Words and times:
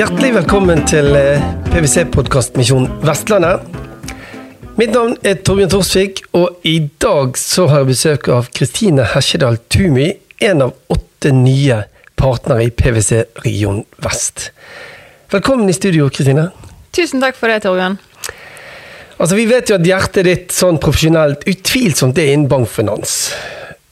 Hjertelig 0.00 0.30
velkommen 0.32 0.78
til 0.88 1.12
eh, 1.12 1.42
PwC-podkast 1.66 2.54
Misjon 2.56 2.86
Vestlandet. 3.04 3.66
Mitt 4.78 4.94
navn 4.94 5.12
er 5.28 5.42
Torbjørn 5.44 5.68
Torsvik, 5.74 6.22
og 6.32 6.64
i 6.64 6.78
dag 7.04 7.36
så 7.36 7.66
har 7.68 7.82
jeg 7.82 7.88
besøk 7.90 8.30
av 8.32 8.48
Kristine 8.56 9.04
Hesjedal 9.12 9.58
Tumi, 9.68 10.06
en 10.40 10.64
av 10.64 10.72
åtte 10.96 11.34
nye 11.36 11.82
partnere 12.16 12.70
i 12.70 12.72
PwC 12.72 13.26
Region 13.44 13.82
Vest. 14.00 14.46
Velkommen 15.36 15.68
i 15.68 15.76
studio, 15.76 16.08
Kristine. 16.08 16.48
Tusen 16.96 17.20
takk 17.20 17.36
for 17.36 17.52
det, 17.52 17.60
Torbjørn. 17.68 18.00
Altså, 19.18 19.36
Vi 19.36 19.48
vet 19.52 19.68
jo 19.68 19.76
at 19.82 19.84
hjertet 19.84 20.30
ditt 20.32 20.56
sånn 20.56 20.80
profesjonelt 20.80 21.44
utvilsomt 21.44 22.24
er 22.24 22.32
innen 22.32 22.48
bankfinans. 22.48 23.34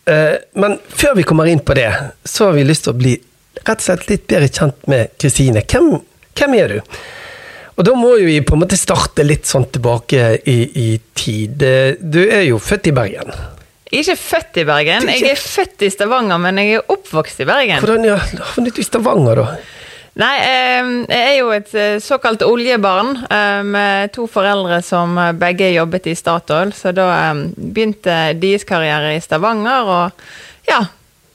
Eh, 0.09 0.41
Men 0.57 0.81
før 0.89 1.21
vi 1.21 1.29
kommer 1.29 1.53
inn 1.53 1.61
på 1.61 1.77
det, 1.77 1.93
så 2.25 2.49
har 2.49 2.57
vi 2.57 2.65
lyst 2.65 2.89
til 2.89 2.97
å 2.97 3.03
bli 3.05 3.19
rett 3.65 3.79
og 3.79 3.87
slett 3.87 4.09
litt 4.11 4.27
bedre 4.31 4.51
kjent 4.51 4.91
med 4.91 5.15
Kristine. 5.21 5.63
Hvem, 5.65 5.95
hvem 6.39 6.59
er 6.59 6.77
du? 6.77 6.99
Og 7.79 7.87
da 7.87 7.95
må 7.95 8.17
jo 8.19 8.27
vi 8.27 8.41
på 8.43 8.57
en 8.57 8.65
måte 8.65 8.79
starte 8.79 9.23
litt 9.23 9.47
sånn 9.47 9.69
tilbake 9.71 10.33
i, 10.51 10.59
i 10.67 10.89
tid. 11.15 11.63
Du 12.03 12.21
er 12.25 12.43
jo 12.49 12.59
født 12.59 12.91
i 12.91 12.95
Bergen. 12.97 13.31
Jeg 13.89 14.03
er 14.03 14.05
ikke 14.05 14.21
født 14.21 14.59
i 14.61 14.65
Bergen. 14.69 15.09
Er 15.09 15.21
Jeg 15.23 15.33
er 15.33 15.41
født 15.41 15.85
i 15.87 15.91
Stavanger, 15.95 16.41
men 16.43 16.59
jeg 16.61 16.81
er 16.81 16.91
oppvokst 16.93 17.41
i 17.41 17.47
Bergen. 17.49 17.79
Hvordan 17.81 18.09
ja, 18.09 18.19
havnet 18.51 18.77
du 18.77 18.83
i 18.83 18.87
Stavanger, 18.87 19.41
da? 19.41 19.77
Nei, 20.19 20.35
eh, 20.43 20.89
jeg 21.07 21.23
er 21.23 21.37
jo 21.39 21.53
et 21.55 21.71
eh, 21.79 22.01
såkalt 22.03 22.43
oljebarn 22.43 23.15
eh, 23.31 23.63
med 23.63 24.11
to 24.17 24.27
foreldre 24.29 24.81
som 24.83 25.15
eh, 25.15 25.31
begge 25.39 25.71
jobbet 25.71 26.11
i 26.11 26.17
Statoil. 26.19 26.75
Så 26.75 26.91
da 26.97 27.07
eh, 27.15 27.45
begynte 27.55 28.17
deres 28.43 28.67
karriere 28.67 29.15
i 29.15 29.23
Stavanger, 29.23 29.93
og 29.95 30.69
ja, 30.69 30.83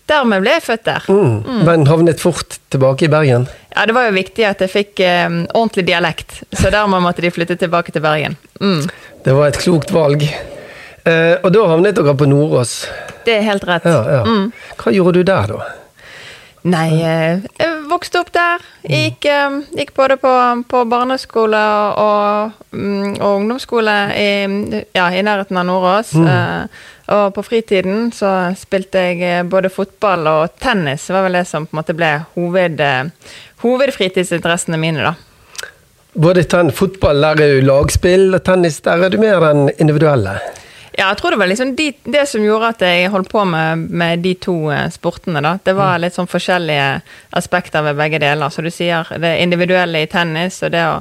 dermed 0.09 0.41
ble 0.43 0.55
jeg 0.57 0.63
født 0.65 0.83
der. 0.87 1.05
Mm. 1.07 1.63
Men 1.67 1.85
havnet 1.87 2.19
fort 2.21 2.57
tilbake 2.73 3.05
i 3.07 3.11
Bergen? 3.11 3.47
Ja, 3.75 3.85
Det 3.85 3.95
var 3.95 4.09
jo 4.09 4.15
viktig 4.17 4.45
at 4.45 4.59
jeg 4.61 4.69
fikk 4.73 4.99
eh, 4.99 5.29
ordentlig 5.53 5.85
dialekt, 5.87 6.41
så 6.53 6.71
dermed 6.73 7.01
måtte 7.05 7.21
de 7.25 7.31
flytte 7.33 7.55
tilbake 7.59 7.91
til 7.95 8.01
Bergen. 8.03 8.37
Mm, 8.61 8.83
Det 9.23 9.33
var 9.37 9.47
et 9.47 9.57
klokt 9.63 9.91
valg. 9.95 10.23
Eh, 11.05 11.35
og 11.43 11.49
da 11.51 11.63
havnet 11.67 11.95
dere 11.95 12.13
på 12.15 12.25
Nordås. 12.27 12.87
det 13.25 13.37
er 13.37 13.41
helt 13.47 13.63
rett. 13.67 13.83
Ja, 13.87 14.03
ja. 14.19 14.23
Mm. 14.23 14.51
Hva 14.79 14.91
gjorde 14.91 15.13
du 15.19 15.23
der, 15.23 15.47
da? 15.47 15.63
Nei, 16.63 17.01
eh, 17.03 17.41
jeg 17.59 17.71
vokste 17.91 18.21
opp 18.21 18.29
der. 18.31 18.61
Gikk, 18.87 19.25
eh, 19.27 19.57
gikk 19.75 19.91
både 19.97 20.15
på, 20.17 20.31
på 20.71 20.83
barneskole 20.87 21.59
og, 21.99 22.53
mm, 22.71 23.17
og 23.19 23.41
ungdomsskole 23.41 23.95
i, 24.15 24.29
ja, 24.95 25.09
i 25.11 25.23
nærheten 25.27 25.59
av 25.59 25.67
Nordås. 25.67 26.13
Eh, 26.15 26.83
Og 27.11 27.33
på 27.35 27.43
fritiden 27.43 28.11
så 28.15 28.29
spilte 28.55 29.01
jeg 29.09 29.19
eh, 29.27 29.43
både 29.43 29.71
fotball 29.73 30.27
og 30.31 30.55
tennis. 30.63 31.07
Det 31.07 31.15
var 31.17 31.27
vel 31.27 31.39
det 31.41 31.45
som 31.49 31.67
på 31.67 31.75
en 31.75 31.81
måte 31.81 31.95
ble 31.97 32.11
hoved, 32.37 32.79
eh, 32.79 33.35
hovedfritidsinteressene 33.65 34.79
mine, 34.79 35.11
da. 35.11 35.15
Både 36.13 36.43
ten, 36.45 36.69
fotball 36.71 37.25
der 37.25 37.41
er 37.41 37.55
jo 37.55 37.63
lagspill, 37.65 38.29
og 38.37 38.43
tennis 38.45 38.79
der 38.85 39.01
er 39.03 39.11
du 39.11 39.17
mer 39.19 39.41
den 39.43 39.65
individuelle. 39.81 40.37
Ja, 40.93 41.07
jeg 41.07 41.17
tror 41.17 41.33
det 41.33 41.39
var 41.41 41.49
liksom 41.49 41.71
de, 41.73 41.87
det 42.05 42.27
som 42.29 42.43
gjorde 42.45 42.67
at 42.75 42.83
jeg 42.85 43.09
holdt 43.09 43.31
på 43.31 43.41
med, 43.49 43.87
med 43.89 44.21
de 44.21 44.35
to 44.37 44.55
eh, 44.69 44.85
sportene. 44.93 45.41
da. 45.41 45.55
Det 45.57 45.73
var 45.73 45.97
litt 45.97 46.13
sånn 46.13 46.29
forskjellige 46.29 47.01
aspekter 47.33 47.81
ved 47.87 47.97
begge 47.97 48.19
deler. 48.21 48.53
Så 48.53 48.61
du 48.61 48.69
sier 48.69 49.09
det 49.17 49.31
individuelle 49.41 50.03
i 50.03 50.11
tennis, 50.11 50.61
og 50.61 50.69
det 50.75 50.83
å 50.85 50.99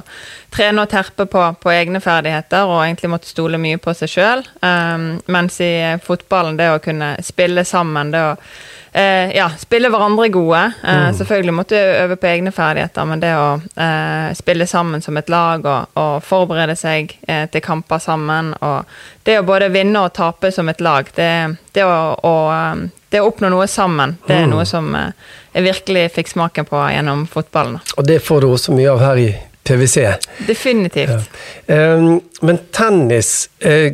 trene 0.53 0.83
og 0.85 0.91
terpe 0.91 1.25
på, 1.29 1.41
på 1.61 1.71
egne 1.73 2.01
ferdigheter, 2.03 2.69
og 2.69 2.83
egentlig 2.83 3.11
måtte 3.13 3.31
stole 3.31 3.59
mye 3.61 3.79
på 3.81 3.93
seg 3.97 4.11
sjøl. 4.11 4.45
mens 5.25 5.59
i 5.61 5.73
fotballen, 6.03 6.57
det 6.57 6.69
å 6.71 6.81
kunne 6.83 7.15
spille 7.25 7.65
sammen, 7.65 8.11
det 8.13 8.21
å 8.21 8.35
uh, 8.95 9.35
ja, 9.35 9.49
spille 9.57 9.89
hverandre 9.89 10.29
gode. 10.29 10.63
Eh, 10.83 11.11
Selvfølgelig 11.17 11.53
måtte 11.53 11.77
jeg 11.77 12.01
øve 12.03 12.15
på 12.15 12.29
egne 12.29 12.51
ferdigheter, 12.51 13.05
men 13.09 13.21
det 13.21 13.33
å 13.37 13.47
uh, 13.57 14.33
spille 14.37 14.67
sammen 14.69 15.01
som 15.01 15.17
et 15.17 15.29
lag 15.29 15.65
og, 15.65 15.95
og 15.99 16.23
forberede 16.25 16.75
seg 16.77 17.15
til 17.23 17.63
kamper 17.63 18.01
sammen, 18.01 18.53
og 18.61 18.89
det 19.25 19.39
å 19.39 19.47
både 19.47 19.71
vinne 19.73 20.03
og 20.05 20.13
tape 20.13 20.51
som 20.51 20.69
et 20.69 20.81
lag, 20.83 21.09
det, 21.15 21.31
det, 21.73 21.85
å, 21.85 22.13
å, 22.19 22.35
um, 22.51 22.85
det 23.09 23.21
å 23.21 23.31
oppnå 23.31 23.49
noe 23.53 23.67
sammen, 23.71 24.17
det 24.27 24.43
er 24.43 24.51
noe 24.51 24.65
som 24.69 24.93
jeg 24.93 25.65
virkelig 25.65 26.07
fikk 26.15 26.33
smaken 26.33 26.69
på 26.69 26.85
gjennom 26.93 27.25
fotballen. 27.29 27.81
Og 27.97 28.07
det 28.07 28.19
får 28.25 28.43
du 28.43 28.51
også 28.51 28.77
mye 28.77 28.93
av 28.93 29.01
her 29.03 29.21
i 29.21 29.31
PwC. 29.63 30.07
Definitivt. 30.47 31.29
Ja. 31.67 31.95
men 32.41 32.57
tennis 32.75 33.49
eh, 33.59 33.93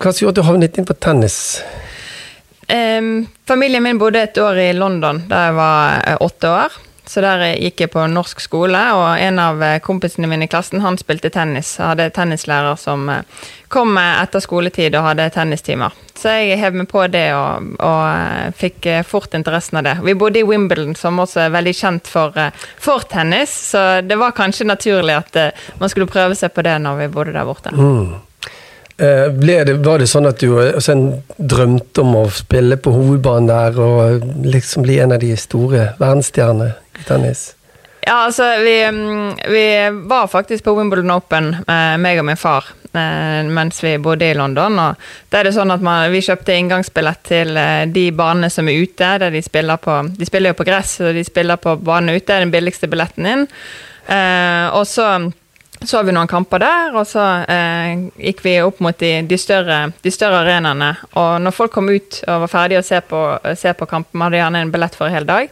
Hva 0.00 0.10
som 0.10 0.24
gjorde 0.24 0.32
at 0.32 0.40
du 0.40 0.48
havnet 0.48 0.80
inn 0.80 0.88
på 0.88 0.96
tennis? 0.98 1.36
Familien 3.50 3.82
min 3.82 3.98
bodde 3.98 4.22
et 4.22 4.38
år 4.38 4.58
i 4.62 4.72
London 4.72 5.24
da 5.30 5.46
jeg 5.48 5.54
var 5.56 6.02
eh, 6.06 6.18
åtte 6.22 6.50
år. 6.54 6.76
Så 7.10 7.18
der 7.24 7.42
gikk 7.58 7.80
jeg 7.82 7.90
på 7.90 8.04
norsk 8.06 8.38
skole, 8.38 8.78
og 8.94 9.18
en 9.18 9.38
av 9.42 9.62
eh, 9.66 9.80
kompisene 9.82 10.28
mine 10.30 10.46
i 10.46 10.50
klassen 10.50 10.78
han 10.84 10.94
spilte 10.98 11.32
tennis. 11.34 11.72
Jeg 11.80 11.88
hadde 11.88 12.04
tennislærer 12.14 12.78
som 12.78 13.08
eh, 13.10 13.40
kom 13.66 13.96
eh, 13.98 14.20
etter 14.20 14.44
skoletid 14.44 14.94
og 14.94 15.08
hadde 15.08 15.26
tennistimer. 15.34 15.96
Så 16.14 16.36
jeg 16.36 16.60
hev 16.60 16.76
meg 16.78 16.86
på 16.86 17.02
det 17.10 17.24
og, 17.34 17.72
og 17.82 18.54
fikk 18.60 18.86
fort 19.08 19.34
interessen 19.34 19.80
av 19.80 19.88
det. 19.88 19.96
Vi 20.06 20.14
bodde 20.20 20.38
i 20.38 20.46
Wimbledon, 20.46 20.94
som 20.94 21.18
også 21.18 21.48
er 21.48 21.54
veldig 21.56 21.72
kjent 21.74 22.10
for, 22.12 22.36
for 22.78 23.02
tennis, 23.10 23.56
så 23.72 23.84
det 24.06 24.18
var 24.20 24.36
kanskje 24.36 24.68
naturlig 24.68 25.16
at 25.16 25.38
man 25.80 25.90
skulle 25.90 26.10
prøve 26.10 26.36
seg 26.38 26.52
på 26.54 26.62
det 26.62 26.76
når 26.84 27.00
vi 27.00 27.08
bodde 27.16 27.34
der 27.34 27.48
borte. 27.48 27.72
Mm. 27.74 28.20
det, 29.00 29.74
var 29.80 29.98
det 29.98 30.10
sånn 30.12 30.28
at 30.28 30.44
du 30.44 30.60
altså, 30.60 30.94
drømte 31.40 32.04
om 32.04 32.20
å 32.20 32.22
spille 32.36 32.78
på 32.78 32.92
hovedbanen 32.94 33.50
der 33.50 33.82
og 33.82 34.30
liksom 34.44 34.86
bli 34.86 35.00
en 35.00 35.16
av 35.16 35.24
de 35.24 35.32
store 35.40 35.88
verdensstjernene 35.98 36.70
tennis? 37.08 37.54
Ja, 38.00 38.24
altså, 38.24 38.46
vi, 38.64 38.76
mm, 38.88 39.34
vi 39.52 39.64
var 40.08 40.26
faktisk 40.26 40.64
på 40.64 40.74
Wimbledon 40.74 41.12
Open, 41.12 41.50
meg 42.00 42.18
og 42.18 42.24
min 42.26 42.38
far, 42.40 42.64
eh, 42.96 43.42
mens 43.44 43.82
vi 43.84 43.98
bodde 44.02 44.30
i 44.30 44.34
London. 44.34 44.78
Og 44.80 45.10
da 45.28 45.40
er 45.40 45.48
det 45.48 45.52
sånn 45.54 45.70
at 45.70 45.84
man, 45.84 46.10
Vi 46.10 46.22
kjøpte 46.24 46.56
inngangsbillett 46.56 47.22
til 47.28 47.56
eh, 47.60 47.84
de 47.86 48.08
banene 48.16 48.50
som 48.50 48.68
er 48.68 48.80
ute. 48.80 49.12
der 49.20 49.30
De 49.30 49.42
spiller 49.44 49.76
på, 49.76 50.00
de 50.16 50.26
spiller 50.26 50.54
jo 50.54 50.60
på 50.62 50.66
gress, 50.66 50.96
og 51.04 51.14
de 51.14 51.24
spiller 51.24 51.60
på 51.60 51.76
bane 51.76 52.16
ute. 52.16 52.24
Det 52.26 52.38
er 52.38 52.46
den 52.46 52.54
billigste 52.56 52.88
billetten 52.88 53.26
inn. 53.26 53.46
Eh, 54.08 54.66
og 54.72 54.86
så 54.88 55.30
så 55.80 56.02
vi 56.04 56.12
noen 56.12 56.28
kamper 56.28 56.60
der, 56.60 56.96
og 56.98 57.06
så 57.08 57.22
eh, 57.48 58.02
gikk 58.20 58.42
vi 58.44 58.58
opp 58.60 58.82
mot 58.84 58.96
de, 59.00 59.22
de, 59.24 59.36
større, 59.40 59.78
de 60.04 60.12
større 60.12 60.42
arenaene. 60.42 60.90
Og 61.16 61.38
når 61.40 61.54
folk 61.56 61.72
kom 61.72 61.88
ut 61.88 62.18
og 62.26 62.42
var 62.44 62.52
ferdige 62.52 62.82
å 62.82 62.84
se 62.84 63.00
på, 63.00 63.20
se 63.56 63.72
på 63.72 63.88
kampen, 63.88 64.20
hadde 64.20 64.26
hadde 64.26 64.42
gjerne 64.42 64.62
en 64.66 64.72
billett 64.74 64.98
for 64.98 65.08
en 65.08 65.16
hel 65.16 65.28
dag, 65.28 65.48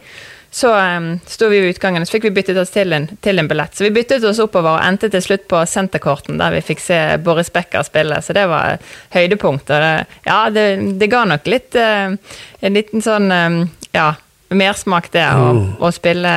så 0.51 0.71
um, 0.97 1.19
sto 1.25 1.47
vi 1.47 1.59
ved 1.61 1.75
utgangen, 1.75 2.05
så 2.05 2.15
fikk 2.15 2.29
vi 2.29 2.35
byttet 2.39 2.57
oss 2.57 2.71
til 2.73 2.93
en, 2.95 3.05
til 3.21 3.39
en 3.39 3.47
billett. 3.49 3.75
Så 3.77 3.85
vi 3.85 3.91
byttet 3.93 4.23
oss 4.25 4.41
oppover 4.41 4.77
og 4.77 4.85
endte 4.85 5.11
til 5.13 5.21
slutt 5.21 5.45
på 5.51 5.61
senterkorten, 5.69 6.39
der 6.41 6.55
vi 6.57 6.63
fikk 6.65 6.81
se 6.81 6.97
Boris 7.21 7.51
Becker 7.53 7.85
spille. 7.85 8.17
Så 8.25 8.33
det 8.37 8.47
var 8.49 8.79
høydepunkt. 9.13 9.69
Og 9.69 9.85
det, 9.85 9.91
ja, 10.25 10.39
det, 10.53 10.65
det 11.01 11.11
ga 11.11 11.25
nok 11.29 11.49
litt 11.49 11.77
uh, 11.77 12.15
En 12.59 12.75
liten 12.75 13.03
sånn 13.05 13.29
um, 13.31 13.61
ja, 13.95 14.09
mersmak 14.49 15.11
det 15.13 15.25
å, 15.37 15.53
å 15.79 15.91
spille, 15.93 16.33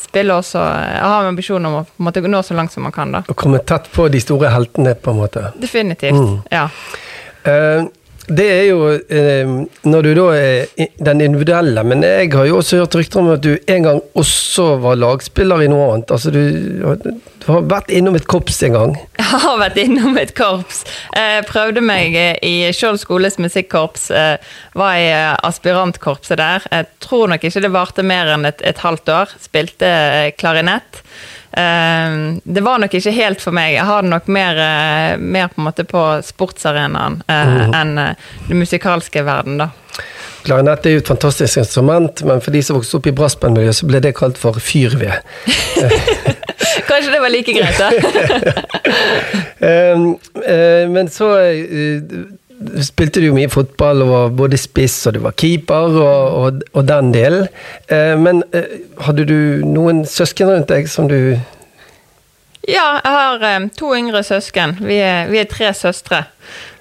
spille 0.00 0.34
også 0.34 0.60
Jeg 0.62 1.04
har 1.04 1.22
en 1.22 1.32
ambisjon 1.32 1.68
om 1.68 1.80
å 1.82 1.86
måte, 2.02 2.24
nå 2.24 2.42
så 2.44 2.56
langt 2.56 2.72
som 2.72 2.86
man 2.86 2.94
kan, 2.94 3.12
da. 3.12 3.22
Å 3.28 3.36
komme 3.38 3.60
tett 3.68 3.90
på 3.92 4.08
de 4.12 4.20
store 4.22 4.52
heltene, 4.52 4.96
på 4.96 5.12
en 5.12 5.20
måte. 5.20 5.50
Definitivt. 5.60 6.48
Ja. 6.52 6.68
Eh, 7.44 7.84
det 8.28 8.44
er 8.46 8.66
jo 8.68 8.76
eh, 9.10 9.48
når 9.88 10.04
du 10.06 10.10
da 10.14 10.26
er 10.38 10.88
den 11.02 11.20
individuelle, 11.24 11.82
men 11.84 12.04
jeg 12.06 12.28
har 12.32 12.46
jo 12.46 12.60
også 12.60 12.78
hørt 12.82 12.94
rykter 12.94 13.18
om 13.22 13.30
at 13.34 13.42
du 13.42 13.56
en 13.66 13.82
gang 13.88 13.98
også 14.18 14.66
var 14.84 15.00
lagspiller 15.00 15.64
i 15.64 15.70
noe 15.72 15.88
annet. 15.96 16.12
Altså 16.14 16.30
du, 16.30 16.38
du 17.42 17.46
har 17.50 17.66
vært 17.66 17.90
innom 17.90 18.14
et 18.18 18.28
korps 18.30 18.60
en 18.68 18.76
gang. 18.78 18.94
Jeg 19.18 19.40
har 19.42 19.58
vært 19.58 19.80
innom 19.82 20.16
et 20.20 20.34
korps. 20.38 20.84
Jeg 21.16 21.44
prøvde 21.50 21.82
meg 21.82 22.14
eh, 22.14 22.36
i 22.46 22.54
Skjold 22.76 23.00
skoles 23.02 23.40
musikkorps. 23.42 24.10
eh, 24.14 24.36
Var 24.78 24.96
i 25.02 25.08
eh, 25.10 25.34
aspirantkorpset 25.48 26.38
der. 26.38 26.66
Jeg 26.70 26.90
tror 27.02 27.32
nok 27.32 27.42
ikke 27.48 27.64
det 27.64 27.72
varte 27.74 28.06
mer 28.06 28.30
enn 28.36 28.46
et, 28.48 28.62
et 28.62 28.82
halvt 28.86 29.10
år. 29.18 29.34
Spilte 29.42 29.88
eh, 29.88 30.30
klarinett. 30.38 31.02
Eh, 31.52 32.38
Det 32.44 32.60
var 32.60 32.78
nok 32.78 32.94
ikke 32.94 33.14
helt 33.16 33.40
for 33.44 33.54
meg. 33.56 33.74
Jeg 33.76 33.84
har 33.88 34.02
det 34.02 34.12
nok 34.12 34.28
mer, 34.32 34.58
eh, 34.58 35.16
mer 35.18 35.48
på 35.52 35.60
en 35.60 35.68
måte 35.68 35.84
på 35.84 36.04
sportsarenaen 36.24 37.22
mm. 37.28 37.74
enn 37.76 37.98
eh, 37.98 38.30
den 38.48 38.62
musikalske 38.62 39.24
verden, 39.26 39.60
da. 39.60 39.70
Klarinett 40.42 40.86
er 40.86 40.96
jo 40.96 41.02
et 41.02 41.06
fantastisk 41.06 41.60
instrument, 41.62 42.24
men 42.26 42.40
for 42.42 42.54
de 42.54 42.62
som 42.66 42.78
vokste 42.78 42.98
opp 42.98 43.06
i 43.06 43.14
brassbandmiljøet, 43.14 43.78
så 43.78 43.86
ble 43.86 44.00
det 44.02 44.14
kalt 44.18 44.40
for 44.40 44.58
fyrved. 44.58 45.22
Kanskje 46.88 47.12
det 47.12 47.20
var 47.22 47.30
like 47.30 47.54
greit, 47.56 47.78
da. 47.78 47.90
Eh, 49.62 49.94
eh, 50.42 50.88
men 50.90 51.06
så 51.08 51.28
spilte 52.84 53.22
du 53.22 53.30
mye 53.34 53.50
fotball 53.52 54.04
og 54.04 54.12
var 54.12 54.34
både 54.42 54.60
spiss 54.60 54.98
og 55.08 55.16
du 55.16 55.22
var 55.24 55.36
keeper 55.38 55.96
og, 56.02 56.36
og, 56.42 56.62
og 56.72 56.86
den 56.88 57.12
delen. 57.14 57.48
Eh, 57.88 58.14
men 58.18 58.42
eh, 58.56 58.78
hadde 59.06 59.26
du 59.28 59.38
noen 59.66 60.04
søsken 60.08 60.50
rundt 60.52 60.70
deg 60.72 60.90
som 60.90 61.10
du 61.10 61.18
Ja, 62.68 63.00
jeg 63.02 63.14
har 63.16 63.46
eh, 63.48 63.68
to 63.78 63.94
yngre 63.96 64.22
søsken. 64.26 64.76
Vi 64.82 65.00
er, 65.02 65.26
vi 65.32 65.40
er 65.42 65.50
tre 65.50 65.72
søstre. 65.74 66.24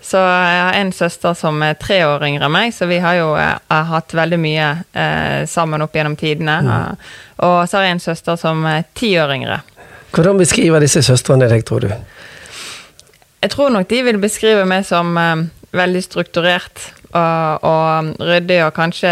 Så 0.02 0.18
jeg 0.18 0.62
har 0.66 0.76
en 0.76 0.92
søster 0.92 1.34
som 1.38 1.62
er 1.64 1.78
tre 1.80 2.02
år 2.08 2.24
yngre 2.26 2.48
enn 2.50 2.54
meg, 2.54 2.74
så 2.74 2.88
vi 2.90 2.98
har 3.00 3.20
jo 3.20 3.30
har 3.38 3.84
hatt 3.92 4.16
veldig 4.18 4.40
mye 4.42 4.70
eh, 4.98 5.44
sammen 5.48 5.86
opp 5.86 5.96
gjennom 5.96 6.18
tidene. 6.20 6.58
Mm. 6.66 7.04
Og 7.46 7.58
så 7.70 7.78
har 7.78 7.86
jeg 7.86 7.98
en 7.98 8.04
søster 8.04 8.40
som 8.42 8.66
er 8.68 8.84
ti 8.98 9.14
år 9.22 9.36
yngre. 9.38 9.62
Hvordan 10.12 10.42
beskriver 10.42 10.84
disse 10.84 11.04
søstrene 11.06 11.48
deg, 11.48 11.64
tror 11.68 11.86
du? 11.86 11.94
Jeg 13.42 13.54
tror 13.54 13.72
nok 13.74 13.88
de 13.90 14.02
vil 14.06 14.20
beskrive 14.22 14.66
meg 14.70 14.86
som 14.86 15.16
eh, 15.18 15.46
veldig 15.76 16.02
strukturert 16.04 16.82
og, 17.12 17.66
og 17.68 18.24
ryddig 18.24 18.58
og 18.66 18.74
kanskje, 18.76 19.12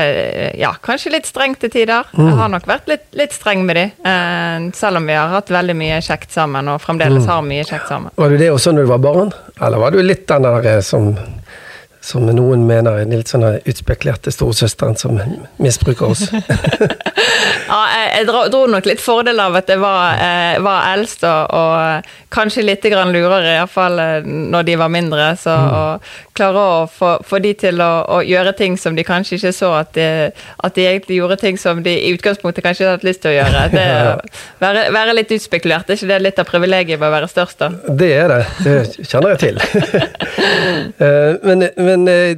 ja, 0.59 0.71
kanskje 0.83 1.13
litt 1.13 1.27
streng 1.27 1.55
til 1.59 1.71
tider. 1.73 2.07
Jeg 2.15 2.35
har 2.39 2.51
nok 2.51 2.67
vært 2.69 2.87
litt, 2.91 3.05
litt 3.17 3.35
streng 3.35 3.65
med 3.67 3.79
de, 3.79 3.85
eh, 4.07 4.67
selv 4.77 5.01
om 5.01 5.07
vi 5.09 5.17
har 5.17 5.31
hatt 5.33 5.51
veldig 5.51 5.75
mye 5.79 5.99
kjekt 6.05 6.35
sammen 6.35 6.71
og 6.71 6.81
fremdeles 6.83 7.27
har 7.29 7.43
mye 7.45 7.67
kjekt 7.67 7.91
sammen. 7.91 8.13
Var 8.15 8.35
du 8.35 8.39
det 8.39 8.51
også 8.53 8.75
når 8.75 8.87
du 8.87 8.93
var 8.93 9.03
barn? 9.03 9.33
Eller 9.59 9.83
var 9.83 9.95
du 9.95 10.01
litt 10.03 10.27
den 10.31 10.47
der 10.47 10.69
eh, 10.75 10.81
som, 10.85 11.11
som 12.01 12.27
noen 12.27 12.63
mener 12.67 13.01
er 13.01 13.11
litt 13.11 13.31
sånn 13.31 13.47
utspekulerte 13.59 14.31
storesøsteren 14.31 14.99
som 14.99 15.19
misbruker 15.59 16.11
oss? 16.13 16.27
Ja, 17.69 17.83
jeg, 17.93 18.25
dro, 18.25 18.43
dro 18.49 18.63
nok 18.69 18.87
litt 18.89 19.01
fordel 19.01 19.39
av 19.43 19.53
at 19.59 19.69
jeg 19.69 19.77
var, 19.81 20.17
eh, 20.17 20.57
var 20.65 20.87
eldst 20.95 21.21
og, 21.27 21.53
og 21.53 22.07
kanskje 22.33 22.63
litt 22.65 22.85
grann 22.89 23.13
lurere, 23.13 23.59
iallfall 23.59 23.99
eh, 24.01 24.25
når 24.25 24.65
de 24.65 24.77
var 24.81 24.89
mindre. 24.93 25.27
Så 25.37 25.53
å 25.53 25.83
klare 26.39 26.63
å 26.63 26.79
få, 26.91 27.11
få 27.27 27.41
de 27.43 27.53
til 27.59 27.83
å, 27.83 27.89
å 28.17 28.19
gjøre 28.25 28.55
ting 28.57 28.77
som 28.79 28.97
de 28.97 29.05
kanskje 29.07 29.37
ikke 29.37 29.53
så 29.55 29.73
at 29.81 29.93
de, 29.97 30.07
at 30.65 30.77
de 30.77 30.87
egentlig 30.87 31.19
gjorde 31.19 31.39
ting 31.43 31.59
som 31.61 31.83
de 31.85 31.93
i 31.93 32.13
utgangspunktet 32.15 32.65
kanskje 32.65 32.87
hadde 32.87 32.97
hatt 32.97 33.07
lyst 33.07 33.23
til 33.25 33.33
å 33.33 33.37
gjøre. 33.37 33.65
Det 33.75 33.85
være, 34.63 34.87
være 34.95 35.15
litt 35.19 35.35
utspekulert, 35.35 35.89
er 35.89 35.99
ikke 35.99 36.11
det 36.13 36.21
litt 36.23 36.41
av 36.41 36.49
privilegiet 36.49 36.99
med 36.99 37.09
å 37.11 37.13
være 37.17 37.29
størst, 37.31 37.61
da? 37.61 37.93
Det 38.01 38.11
er 38.15 38.33
det. 38.33 38.41
Det 38.65 39.05
kjenner 39.05 39.35
jeg 39.35 39.43
til. 39.45 39.63
Eh, 40.99 41.35
men, 41.43 41.63
men 41.79 42.07
eh, 42.11 42.37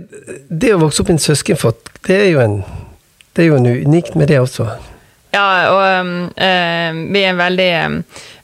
det 0.49 0.73
å 0.75 0.81
vokse 0.83 1.01
opp 1.01 1.09
i 1.09 1.15
en 1.15 1.21
søskenflokk, 1.21 1.89
det 2.05 2.19
det 3.35 3.43
er 3.45 3.47
jo 3.47 3.57
en 3.57 3.67
unikt 3.67 4.15
med 4.19 4.27
det 4.27 4.41
også. 4.41 4.67
Ja, 5.33 5.71
og 5.71 6.01
um, 6.01 6.15
eh, 6.35 6.93
vi 7.13 7.23
er 7.23 7.29
en 7.29 7.37
veldig, 7.39 7.85
um, 7.85 7.93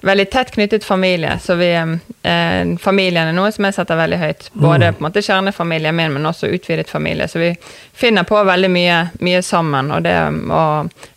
veldig 0.07 0.25
tett 0.31 0.51
knyttet 0.56 0.86
familie, 0.88 1.34
så 1.44 1.57
vi, 1.60 1.68
um, 1.75 1.98
eh, 2.24 2.78
familien 2.80 3.28
er 3.28 3.36
noe 3.36 3.51
som 3.51 3.68
jeg 3.68 3.75
setter 3.75 4.00
veldig 4.00 4.19
høyt. 4.22 4.48
Både 4.54 4.94
på 4.94 5.01
en 5.01 5.07
måte 5.10 5.24
kjernefamilien 5.25 5.95
min, 5.95 6.13
men 6.16 6.30
også 6.30 6.48
utvidet 6.48 6.88
familie. 6.89 7.28
Så 7.28 7.42
vi 7.44 7.50
finner 7.94 8.24
på 8.24 8.39
veldig 8.44 8.69
mye, 8.72 9.01
mye 9.19 9.42
sammen, 9.44 9.92
og 9.92 10.06
det 10.07 10.16
å 10.48 10.62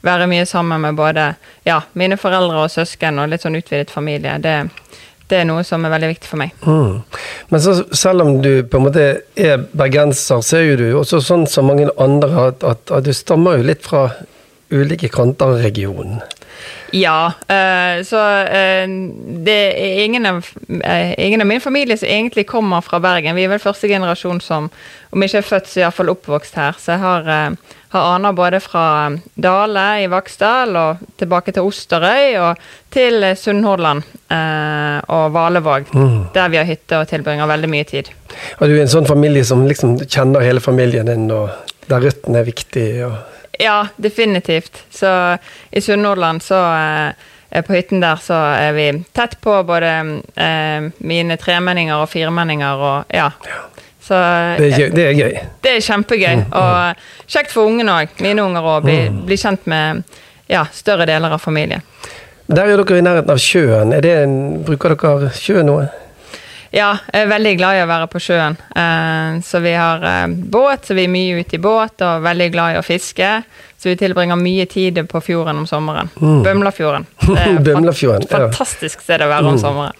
være 0.06 0.26
mye 0.32 0.48
sammen 0.50 0.82
med 0.88 0.98
både 0.98 1.28
ja, 1.68 1.78
mine 1.92 2.18
foreldre 2.18 2.64
og 2.64 2.74
søsken 2.74 3.22
og 3.22 3.30
litt 3.30 3.46
sånn 3.46 3.60
utvidet 3.60 3.94
familie, 3.94 4.40
det, 4.42 4.56
det 5.30 5.38
er 5.38 5.46
noe 5.46 5.62
som 5.62 5.86
er 5.86 5.94
veldig 5.94 6.10
viktig 6.16 6.32
for 6.32 6.42
meg. 6.42 6.66
Mm. 6.66 6.98
Men 7.54 7.62
så, 7.62 7.76
selv 7.94 8.26
om 8.26 8.42
du 8.42 8.66
på 8.66 8.80
en 8.80 8.88
måte 8.88 9.06
er 9.38 9.62
bergenser, 9.70 10.42
så 10.42 10.58
er 10.58 10.66
jo 10.72 10.82
du 10.82 10.86
også 11.04 11.22
sånn 11.30 11.46
som 11.46 11.70
mange 11.70 11.86
andre 11.94 12.48
at, 12.48 12.66
at, 12.66 12.90
at 12.90 13.06
du 13.06 13.14
stammer 13.14 13.60
jo 13.60 13.70
litt 13.70 13.86
fra 13.86 14.08
ulike 14.70 15.08
kanter 15.12 15.46
av 15.46 15.62
regionen. 15.64 16.20
Ja, 16.90 17.32
eh, 17.48 18.02
så 18.04 18.20
eh, 18.42 18.88
det 19.44 19.58
er 19.78 20.04
ingen 20.04 20.26
av, 20.26 20.46
eh, 20.84 21.14
ingen 21.26 21.40
av 21.40 21.46
min 21.46 21.60
familie 21.60 21.96
som 21.96 22.08
egentlig 22.08 22.46
kommer 22.46 22.80
fra 22.80 23.00
Bergen. 23.00 23.36
Vi 23.36 23.44
er 23.46 23.52
vel 23.52 23.62
første 23.62 23.88
generasjon 23.88 24.40
som, 24.42 24.66
om 25.10 25.22
ikke 25.22 25.38
er 25.38 25.46
født, 25.46 25.70
så 25.70 25.84
iallfall 25.84 26.10
oppvokst 26.10 26.58
her. 26.58 26.74
Så 26.78 26.96
jeg 26.96 27.02
har, 27.04 27.30
har 27.94 28.10
aner 28.16 28.34
både 28.34 28.60
fra 28.64 28.84
Dale 29.34 29.86
i 30.02 30.10
Vaksdal 30.10 30.76
og 30.80 31.06
tilbake 31.20 31.54
til 31.54 31.70
Osterøy 31.70 32.36
og 32.42 32.66
til 32.90 33.24
Sunnhordland 33.38 34.02
og 35.10 35.32
Valevåg, 35.34 35.90
der 36.34 36.50
vi 36.50 36.58
har 36.58 36.66
hytte 36.66 36.98
og 36.98 37.10
tilbringer 37.10 37.50
veldig 37.50 37.70
mye 37.70 37.86
tid. 37.86 38.10
Og 38.58 38.66
du 38.66 38.76
er 38.76 38.84
en 38.84 38.94
sånn 38.94 39.10
familie 39.10 39.46
som 39.46 39.62
liksom 39.66 39.98
kjenner 40.06 40.46
hele 40.46 40.62
familien 40.62 41.10
din, 41.10 41.30
og 41.34 41.50
der 41.90 42.02
røttene 42.06 42.42
er 42.42 42.50
viktig. 42.50 42.88
og 43.06 43.18
Ja, 43.60 43.86
definitivt. 44.00 44.82
Så 44.90 45.10
i 45.70 45.80
Sunnhordland 45.84 46.40
så 46.42 46.58
eh, 47.50 47.62
på 47.66 47.74
hytten 47.76 48.00
der 48.00 48.16
så 48.24 48.38
er 48.56 48.72
vi 48.76 48.86
tett 49.16 49.36
på 49.44 49.58
både 49.68 49.90
eh, 50.40 50.88
mine 51.04 51.36
tremenninger 51.36 52.00
og 52.00 52.08
firemenninger 52.12 52.84
og 52.90 53.12
ja. 53.14 53.28
Så 54.00 54.16
Det 54.58 54.72
er, 54.72 54.78
gøy- 54.78 54.94
det 54.96 55.04
er 55.06 55.12
gøy. 55.18 55.34
det 55.62 55.70
er 55.76 55.80
kjempegøy. 55.84 56.40
Og 56.56 57.04
kjekt 57.30 57.52
for 57.52 57.68
ungene 57.68 57.92
òg, 58.00 58.16
mine 58.24 58.42
unger 58.42 58.64
òg, 58.66 58.82
bli, 58.88 58.96
bli 59.28 59.36
kjent 59.38 59.68
med 59.70 60.00
ja, 60.50 60.64
større 60.74 61.06
deler 61.06 61.36
av 61.36 61.38
familien. 61.44 61.84
Der 62.50 62.66
er 62.66 62.80
dere 62.80 62.98
i 62.98 63.04
nærheten 63.06 63.30
av 63.30 63.38
sjøen. 63.38 63.92
Det 64.02 64.10
en, 64.24 64.32
bruker 64.66 64.96
dere 64.98 65.28
sjø 65.36 65.60
noe? 65.62 65.84
Ja, 66.70 66.92
jeg 67.10 67.24
er 67.24 67.30
veldig 67.32 67.52
glad 67.58 67.76
i 67.76 67.82
å 67.82 67.86
være 67.90 68.06
på 68.12 68.20
sjøen. 68.22 68.54
Eh, 68.78 69.40
så 69.42 69.58
vi 69.64 69.72
har 69.74 70.04
eh, 70.06 70.26
båt, 70.30 70.84
så 70.86 70.94
vi 70.94 71.02
er 71.08 71.10
mye 71.10 71.40
ute 71.42 71.56
i 71.58 71.62
båt, 71.62 72.02
og 72.06 72.22
veldig 72.22 72.46
glad 72.54 72.76
i 72.76 72.78
å 72.78 72.84
fiske. 72.86 73.30
Så 73.80 73.88
vi 73.90 73.96
tilbringer 73.98 74.38
mye 74.38 74.66
tid 74.70 75.00
på 75.10 75.22
fjorden 75.24 75.58
om 75.62 75.66
sommeren. 75.66 76.12
Bømlafjorden. 76.20 77.08
Er 77.34 77.56
et 77.56 77.64
Bømlafjorden, 77.66 78.28
fant- 78.30 78.44
ja. 78.46 78.50
Fantastisk 78.52 79.02
sted 79.02 79.24
å 79.24 79.30
være 79.32 79.50
om 79.50 79.58
sommeren. 79.58 79.96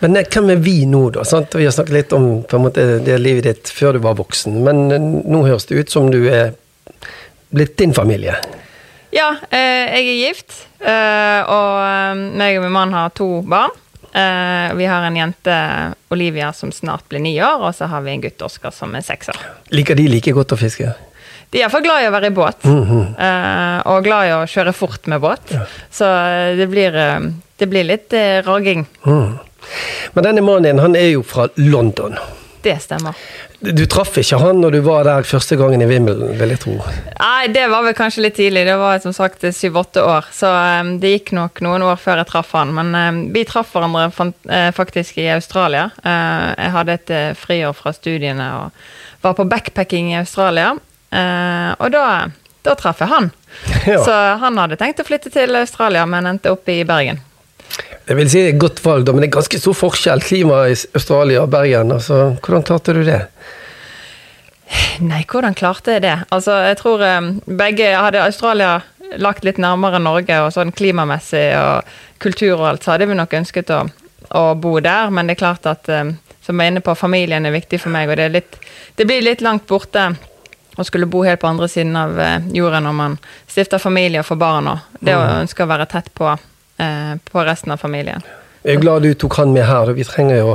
Men 0.00 0.16
eh, 0.18 0.26
hvem 0.32 0.50
er 0.56 0.62
vi 0.64 0.74
nå, 0.90 1.04
da? 1.14 1.22
Sant? 1.28 1.54
Vi 1.54 1.66
har 1.68 1.76
snakket 1.76 1.94
litt 2.00 2.16
om 2.16 2.26
måte, 2.64 2.86
det 3.06 3.18
livet 3.22 3.46
ditt 3.46 3.70
før 3.76 3.94
du 3.94 4.02
var 4.08 4.16
voksen, 4.18 4.56
men 4.66 4.82
nå 4.90 5.44
høres 5.46 5.68
det 5.70 5.78
ut 5.84 5.92
som 5.94 6.08
du 6.10 6.24
er 6.32 6.56
blitt 7.54 7.76
din 7.78 7.94
familie. 7.94 8.34
Ja, 9.14 9.30
jeg 9.52 10.02
er 10.06 10.18
gift, 10.24 10.54
og 10.86 12.20
meg 12.38 12.58
og 12.60 12.62
min 12.66 12.74
mann 12.74 12.92
har 12.94 13.10
to 13.18 13.40
barn. 13.42 13.74
Eh, 14.12 14.74
vi 14.74 14.86
har 14.90 15.02
en 15.06 15.16
jente, 15.16 15.56
Olivia, 16.08 16.52
som 16.52 16.72
snart 16.72 17.08
blir 17.08 17.22
ni 17.22 17.36
år, 17.42 17.62
og 17.62 17.74
så 17.74 17.86
har 17.90 18.02
vi 18.02 18.10
en 18.10 18.24
gutt, 18.24 18.42
Oskar, 18.42 18.74
som 18.74 18.94
er 18.98 19.04
seks 19.06 19.30
år. 19.30 19.38
Liker 19.70 19.98
de 19.98 20.08
like 20.10 20.34
godt 20.34 20.56
å 20.56 20.58
fiske? 20.58 20.90
De 21.50 21.58
er 21.58 21.64
iallfall 21.64 21.82
glad 21.82 22.04
i 22.04 22.08
å 22.08 22.14
være 22.14 22.30
i 22.30 22.34
båt, 22.34 22.66
eh, 22.66 23.78
og 23.90 24.04
glad 24.06 24.26
i 24.26 24.34
å 24.34 24.42
kjøre 24.50 24.74
fort 24.74 25.06
med 25.10 25.22
båt. 25.22 25.54
Så 25.94 26.06
eh, 26.06 26.56
det 26.58 26.66
blir, 26.70 26.98
det 27.58 27.70
blir 27.70 27.86
litt 27.86 28.14
uh, 28.14 28.42
raging. 28.46 28.86
Mm. 29.06 29.38
Men 30.14 30.26
denne 30.26 30.44
mannen 30.46 30.68
din, 30.68 30.82
han 30.82 30.94
er 30.98 31.10
jo 31.12 31.24
fra 31.26 31.48
London. 31.58 32.18
Det 32.62 32.76
stemmer. 32.82 33.16
Du 33.60 33.82
traff 33.88 34.18
ikke 34.20 34.38
han 34.40 34.60
når 34.60 34.74
du 34.76 34.80
var 34.84 35.06
der 35.08 35.24
første 35.28 35.56
gangen 35.56 35.80
i 35.80 35.86
Wimbledon, 35.88 36.34
vil 36.36 36.52
jeg 36.52 36.60
tro. 36.60 36.74
Nei, 37.20 37.48
det 37.52 37.66
var 37.72 37.84
vel 37.86 37.96
kanskje 37.96 38.24
litt 38.26 38.36
tidlig. 38.36 38.66
Det 38.68 38.76
var 38.80 39.00
som 39.04 39.14
sagt 39.16 39.44
syv-åtte 39.56 40.04
år. 40.04 40.28
Så 40.34 40.48
um, 40.48 40.94
det 41.00 41.14
gikk 41.14 41.32
nok 41.36 41.62
noen 41.64 41.84
år 41.88 42.00
før 42.00 42.20
jeg 42.20 42.30
traff 42.32 42.52
han. 42.56 42.74
Men 42.76 42.92
um, 42.96 43.22
vi 43.32 43.46
traff 43.48 43.72
hverandre 43.76 44.10
eh, 44.48 44.68
faktisk 44.76 45.20
i 45.20 45.30
Australia. 45.32 45.88
Uh, 46.04 46.52
jeg 46.56 46.74
hadde 46.76 46.98
et 46.98 47.14
friår 47.40 47.76
fra 47.76 47.94
studiene 47.96 48.50
og 48.58 48.84
var 49.24 49.36
på 49.36 49.48
backpacking 49.48 50.12
i 50.12 50.20
Australia. 50.20 50.74
Og 51.10 51.88
da, 51.90 52.04
da 52.62 52.76
traff 52.78 53.00
jeg 53.02 53.12
han. 53.12 53.32
Ja. 53.88 53.96
Så 54.04 54.14
han 54.38 54.58
hadde 54.60 54.76
tenkt 54.78 55.00
å 55.02 55.04
flytte 55.08 55.32
til 55.34 55.56
Australia, 55.58 56.04
men 56.06 56.28
endte 56.28 56.52
opp 56.52 56.68
i 56.70 56.84
Bergen. 56.86 57.18
Jeg 58.10 58.18
vil 58.18 58.30
si 58.30 58.42
det 58.42 58.54
et 58.54 58.60
godt 58.60 58.80
valg, 58.84 59.08
men 59.12 59.22
det 59.22 59.28
er 59.30 59.36
ganske 59.38 59.60
stor 59.60 59.76
forskjell 59.78 60.22
klimaet 60.24 60.72
i 60.72 60.78
Australia 60.98 61.44
og 61.44 61.50
Bergen. 61.52 61.92
Altså, 61.94 62.32
hvordan 62.42 62.64
klarte 62.66 62.94
du 62.96 63.04
det? 63.06 63.20
Nei, 65.02 65.22
hvordan 65.30 65.54
klarte 65.58 65.96
jeg 65.96 66.04
det? 66.06 66.16
Altså, 66.34 66.56
jeg 66.66 66.78
tror 66.80 67.04
eh, 67.06 67.20
begge 67.46 67.92
Hadde 67.96 68.24
Australia 68.24 68.80
lagt 69.18 69.44
litt 69.46 69.58
nærmere 69.58 69.98
Norge, 70.02 70.36
og 70.44 70.52
sånn 70.54 70.74
klimamessig 70.76 71.48
og 71.58 71.94
kultur 72.22 72.56
og 72.58 72.66
alt, 72.68 72.84
så 72.84 72.94
hadde 72.94 73.08
vi 73.10 73.18
nok 73.18 73.32
ønsket 73.40 73.72
å, 73.74 73.84
å 74.38 74.42
bo 74.60 74.76
der, 74.84 75.10
men 75.10 75.26
det 75.26 75.38
er 75.38 75.42
klart 75.42 75.66
at 75.70 75.90
eh, 75.90 76.12
som 76.44 76.58
jeg 76.58 76.70
er 76.70 76.74
inne 76.74 76.84
på, 76.84 76.94
familien 76.98 77.46
er 77.46 77.54
viktig 77.54 77.80
for 77.82 77.94
meg, 77.94 78.10
og 78.10 78.18
det, 78.20 78.28
litt, 78.34 78.60
det 78.98 79.06
blir 79.08 79.24
litt 79.24 79.42
langt 79.44 79.66
borte 79.70 80.08
å 80.78 80.86
skulle 80.86 81.08
bo 81.10 81.24
helt 81.26 81.40
på 81.40 81.48
andre 81.50 81.68
siden 81.68 81.96
av 81.98 82.14
jorda 82.14 82.54
jorden 82.56 82.86
når 82.86 82.96
man 82.96 83.16
stifter 83.48 83.82
familie 83.82 84.22
og 84.22 84.28
får 84.28 84.38
barn 84.40 84.70
og 84.70 85.00
det 85.00 85.16
å 85.18 85.24
ønske 85.40 85.64
å 85.64 85.70
være 85.70 85.88
tett 85.90 86.12
på, 86.14 86.30
eh, 86.30 86.46
på 87.30 87.42
resten 87.46 87.72
av 87.74 87.82
familien. 87.82 88.22
Jeg 88.60 88.76
er 88.76 88.80
glad 88.82 89.06
du 89.06 89.14
tok 89.16 89.38
han 89.40 89.54
med 89.54 89.64
her. 89.64 89.88
Vi 89.96 90.04
trenger 90.04 90.36
jo 90.36 90.50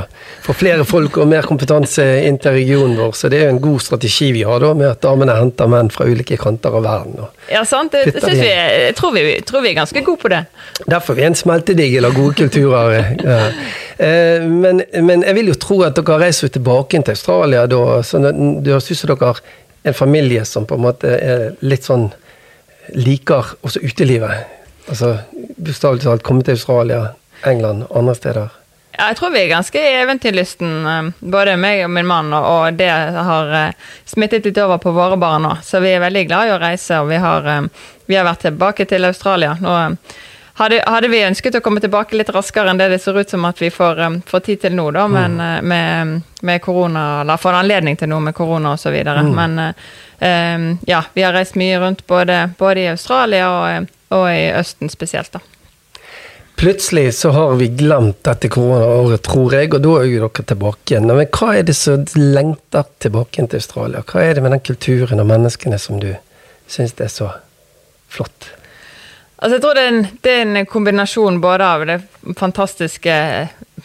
få 0.45 0.53
flere 0.53 0.83
folk 0.85 1.15
og 1.17 1.25
mer 1.31 1.47
kompetanse 1.49 2.03
inn 2.27 2.35
til 2.37 2.53
regionen 2.53 2.93
vår, 2.99 3.15
så 3.17 3.31
det 3.33 3.39
er 3.39 3.47
jo 3.47 3.53
en 3.55 3.61
god 3.63 3.81
strategi 3.81 4.27
vi 4.35 4.43
har 4.45 4.61
da, 4.61 4.75
med 4.77 4.91
at 4.91 4.99
damene 5.01 5.33
henter 5.33 5.71
menn 5.71 5.89
fra 5.89 6.05
ulike 6.05 6.37
kanter 6.37 6.77
av 6.77 6.85
verden. 6.85 7.23
Ja, 7.49 7.63
sant? 7.65 7.95
Det, 7.97 8.13
synes 8.19 8.43
vi, 8.43 8.51
jeg 8.51 8.93
tror 8.99 9.15
vi, 9.15 9.23
tror 9.49 9.65
vi 9.65 9.71
er 9.71 9.79
ganske 9.79 10.03
gode 10.05 10.21
på 10.21 10.29
det. 10.35 10.43
Derfor 10.85 11.15
er 11.15 11.23
vi 11.23 11.25
en 11.31 11.39
smeltedigel 11.39 12.05
av 12.05 12.13
gode 12.19 12.37
kulturer. 12.43 12.99
Ja. 13.25 13.39
Eh, 13.97 14.45
Men, 14.45 14.83
men 15.01 15.23
jeg 15.25 15.35
vil 15.39 15.49
jo 15.49 15.57
tro 15.65 15.79
at 15.87 15.97
dere 15.97 16.19
reiser 16.27 16.51
tilbake 16.53 17.01
til 17.01 17.15
Australia 17.15 17.65
da. 17.65 18.03
så 18.03 18.21
Det 18.21 18.35
det 18.35 18.73
høres 18.75 18.91
ut 18.91 18.99
som 18.99 19.15
dere 19.15 19.31
har 19.31 19.41
en 19.85 19.97
familie 19.97 20.45
som 20.45 20.65
på 20.69 20.77
en 20.77 20.85
måte 20.85 21.09
er 21.09 21.55
litt 21.65 21.89
sånn 21.89 22.11
liker 22.93 23.55
også 23.65 23.81
utelivet. 23.81 24.45
Altså 24.87 25.17
bokstavelig 25.57 26.03
talt 26.03 26.23
komme 26.23 26.43
til 26.45 26.57
Australia, 26.57 27.07
England, 27.45 27.87
andre 27.89 28.15
steder. 28.15 28.61
Ja, 28.97 29.09
jeg 29.09 29.17
tror 29.19 29.33
vi 29.33 29.41
er 29.43 29.51
ganske 29.51 29.81
eventyrlysten, 30.01 30.75
eh, 30.87 31.09
både 31.19 31.57
meg 31.59 31.83
og 31.85 31.91
min 31.91 32.07
mann, 32.07 32.33
og- 32.33 32.77
det 32.77 32.89
har 32.89 33.53
eh, 33.53 33.73
smittet 34.05 34.45
litt 34.45 34.57
over 34.57 34.77
på 34.77 34.91
våre 34.91 35.17
barn 35.17 35.43
nå. 35.43 35.57
Så 35.63 35.81
vi 35.81 35.89
er 35.89 35.99
veldig 35.99 36.27
glad 36.27 36.47
i 36.47 36.51
å 36.51 36.59
reise, 36.59 37.01
og 37.01 37.09
vi 37.09 37.17
har, 37.17 37.45
eh, 37.45 37.61
vi 38.05 38.15
har 38.15 38.25
vært 38.25 38.47
tilbake 38.47 38.87
til 38.87 39.05
Australia. 39.05 39.57
Nå 39.59 39.97
hadde, 40.55 40.81
hadde, 40.87 41.09
vi 41.09 41.25
ønsket 41.25 41.55
å 41.55 41.61
komme 41.61 41.81
tilbake 41.81 42.15
litt 42.15 42.29
raskere 42.29 42.69
enn 42.69 42.77
det 42.77 42.89
det 42.89 43.01
ser 43.01 43.19
ut 43.19 43.29
som 43.29 43.43
at 43.45 43.59
vi 43.59 43.69
får, 43.69 44.21
får 44.25 44.39
tid 44.39 44.61
til 44.61 44.71
nå, 44.71 44.91
da, 44.91 45.07
men 45.07 45.35
mm. 45.35 45.65
med, 45.65 46.21
med, 46.41 46.61
korona, 46.61 47.21
eller 47.21 47.37
får 47.37 47.59
anledning 47.59 47.97
til 47.97 48.07
noe 48.07 48.21
med 48.21 48.35
korona 48.35 48.73
osv. 48.77 48.95
Mm. 49.03 49.35
Men 49.35 49.59
um, 49.59 50.79
ja, 50.87 51.03
vi 51.13 51.21
har 51.21 51.33
reist 51.33 51.55
mye 51.55 51.79
rundt 51.79 52.07
både, 52.07 52.51
både 52.57 52.79
i 52.79 52.87
Australia 52.87 53.49
og, 53.51 53.89
og 54.13 54.25
i 54.29 54.49
Østen 54.53 54.91
spesielt, 54.91 55.33
da. 55.33 55.41
Plutselig 56.55 57.13
så 57.17 57.33
har 57.35 57.55
vi 57.59 57.67
glemt 57.67 58.21
dette 58.23 58.47
koronaåret, 58.47 59.21
tror 59.27 59.53
jeg, 59.57 59.73
og 59.73 59.81
da 59.83 59.95
er 59.99 60.05
jo 60.07 60.21
dere 60.23 60.45
tilbake 60.47 60.93
igjen. 60.93 61.09
Men 61.09 61.27
hva 61.27 61.49
er 61.51 61.65
det 61.67 61.75
som 61.75 62.05
lengter 62.15 62.85
tilbake 63.03 63.43
til 63.43 63.59
Australia? 63.59 64.03
Hva 64.07 64.23
er 64.23 64.37
det 64.37 64.43
med 64.45 64.55
den 64.55 64.63
kulturen 64.63 65.19
og 65.19 65.27
menneskene 65.27 65.79
som 65.81 65.99
du 65.99 66.13
syns 66.71 66.95
er 67.03 67.11
så 67.11 67.33
flott? 68.07 68.53
Altså 69.35 69.57
jeg 69.57 69.65
tror 69.65 69.75
det 69.75 69.83
er, 69.83 69.91
en, 69.91 70.07
det 70.23 70.31
er 70.31 70.45
en 70.45 70.69
kombinasjon 70.71 71.41
både 71.43 71.67
av 71.67 71.83
det 71.89 71.99
fantastiske 72.39 73.15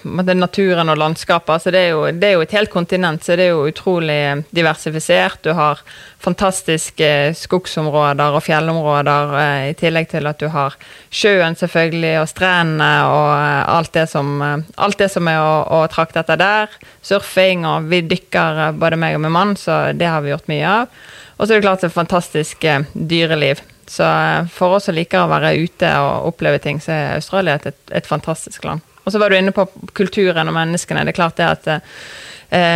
naturen 0.05 0.89
og 0.89 0.99
landskapet. 0.99 1.53
Altså 1.55 1.71
det, 1.71 1.81
er 1.81 1.91
jo, 1.95 2.05
det, 2.11 2.29
er 2.29 2.33
jo, 2.37 2.45
et 2.45 2.55
helt 2.57 2.71
kontinent, 2.71 3.25
så 3.25 3.37
det 3.37 3.47
er 3.47 3.55
jo 3.55 3.69
utrolig 3.69 4.45
diversifisert. 4.57 5.43
Du 5.45 5.53
har 5.57 5.83
fantastiske 6.21 7.11
skogsområder 7.39 8.37
og 8.37 8.45
fjellområder, 8.45 9.35
eh, 9.41 9.69
i 9.71 9.79
tillegg 9.79 10.11
til 10.13 10.29
at 10.31 10.41
du 10.41 10.49
har 10.53 10.77
sjøen 11.11 11.57
selvfølgelig, 11.57 12.15
og 12.21 12.29
strendene 12.29 12.91
og 13.09 13.31
eh, 13.37 13.63
alt 13.77 13.95
det 13.97 14.07
som, 14.13 14.37
eh, 14.45 14.69
alt 14.77 15.01
det 15.01 15.11
som 15.13 15.29
er 15.31 15.41
å, 15.41 15.57
å 15.81 15.83
trakte 15.93 16.25
etter 16.25 16.41
der. 16.41 16.79
Surfing, 17.03 17.67
og 17.69 17.89
vi 17.91 18.05
dykker 18.05 18.71
både 18.81 19.01
meg 19.01 19.17
og 19.17 19.25
min 19.25 19.37
mann, 19.37 19.57
så 19.57 19.91
det 19.97 20.09
har 20.11 20.25
vi 20.25 20.35
gjort 20.35 20.51
mye 20.53 20.79
av. 20.83 21.03
Og 21.41 21.47
så 21.47 21.55
er 21.55 21.61
det 21.61 21.65
klart 21.65 21.85
det 21.87 21.95
fantastiske 21.95 22.81
dyreliv. 22.93 23.63
Så 23.91 24.05
eh, 24.05 24.47
for 24.55 24.77
oss 24.77 24.87
som 24.87 24.95
liker 24.95 25.25
å 25.25 25.31
være 25.33 25.57
ute 25.59 25.91
og 26.05 26.31
oppleve 26.31 26.61
ting, 26.63 26.79
så 26.85 26.95
er 26.95 27.17
Australia 27.17 27.57
et, 27.59 27.73
et, 27.73 27.97
et 27.99 28.07
fantastisk 28.07 28.69
land. 28.69 28.85
Og 29.05 29.13
så 29.13 29.21
var 29.21 29.31
du 29.31 29.39
inne 29.39 29.55
på 29.57 29.67
kulturen 29.97 30.51
og 30.51 30.57
menneskene. 30.57 31.05
Det 31.07 31.15
er 31.15 31.19
klart 31.19 31.39
det 31.41 31.49
at 31.49 31.71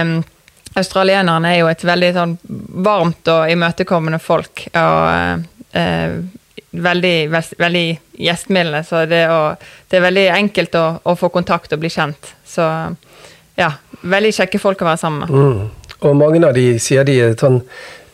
um, 0.04 0.16
australienerne 0.74 1.52
er 1.52 1.60
jo 1.60 1.70
et 1.70 1.84
veldig 1.86 2.12
sånn 2.16 2.36
varmt 2.86 3.30
og 3.32 3.52
imøtekommende 3.52 4.20
folk. 4.22 4.66
Og 4.72 5.44
uh, 5.76 6.16
veldig, 6.88 7.16
veldig 7.60 7.86
gjestmilde. 8.26 8.84
Så 8.88 9.04
det, 9.10 9.24
å, 9.30 9.54
det, 9.88 9.98
er 9.98 10.06
veldig 10.08 10.28
enkelt 10.38 10.78
å, 10.80 10.86
å, 11.04 11.16
få 11.18 11.30
kontakt 11.34 11.76
og 11.76 11.82
bli 11.84 11.92
kjent. 11.92 12.34
Så 12.48 12.66
ja, 13.58 13.74
veldig 14.02 14.32
kjekke 14.40 14.62
folk 14.62 14.82
å 14.82 14.90
være 14.90 15.02
sammen 15.04 15.26
med. 15.26 15.34
Mm. 15.34 15.92
Og 16.04 16.16
mange 16.18 16.40
av 16.44 16.56
de 16.56 16.74
sier 16.82 17.06
de 17.06 17.20
er 17.28 17.38
sånn 17.38 17.62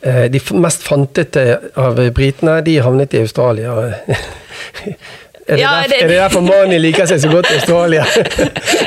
Eh, 0.03 0.25
de 0.25 0.41
mest 0.57 0.83
fantete 0.83 1.61
av 1.77 1.99
britene, 2.17 2.61
de 2.65 2.79
havnet 2.81 3.15
i 3.15 3.21
Australia. 3.21 3.75
Er 5.51 5.57
det, 5.57 5.63
ja, 5.63 5.71
derfor, 5.71 5.89
det, 5.89 6.03
er 6.03 6.09
det 6.09 6.17
derfor 6.17 6.41
Mani 6.47 6.77
liker 6.79 7.07
seg 7.11 7.19
så 7.25 7.29
godt 7.31 7.49
i 7.51 7.57
Australia? 7.59 8.05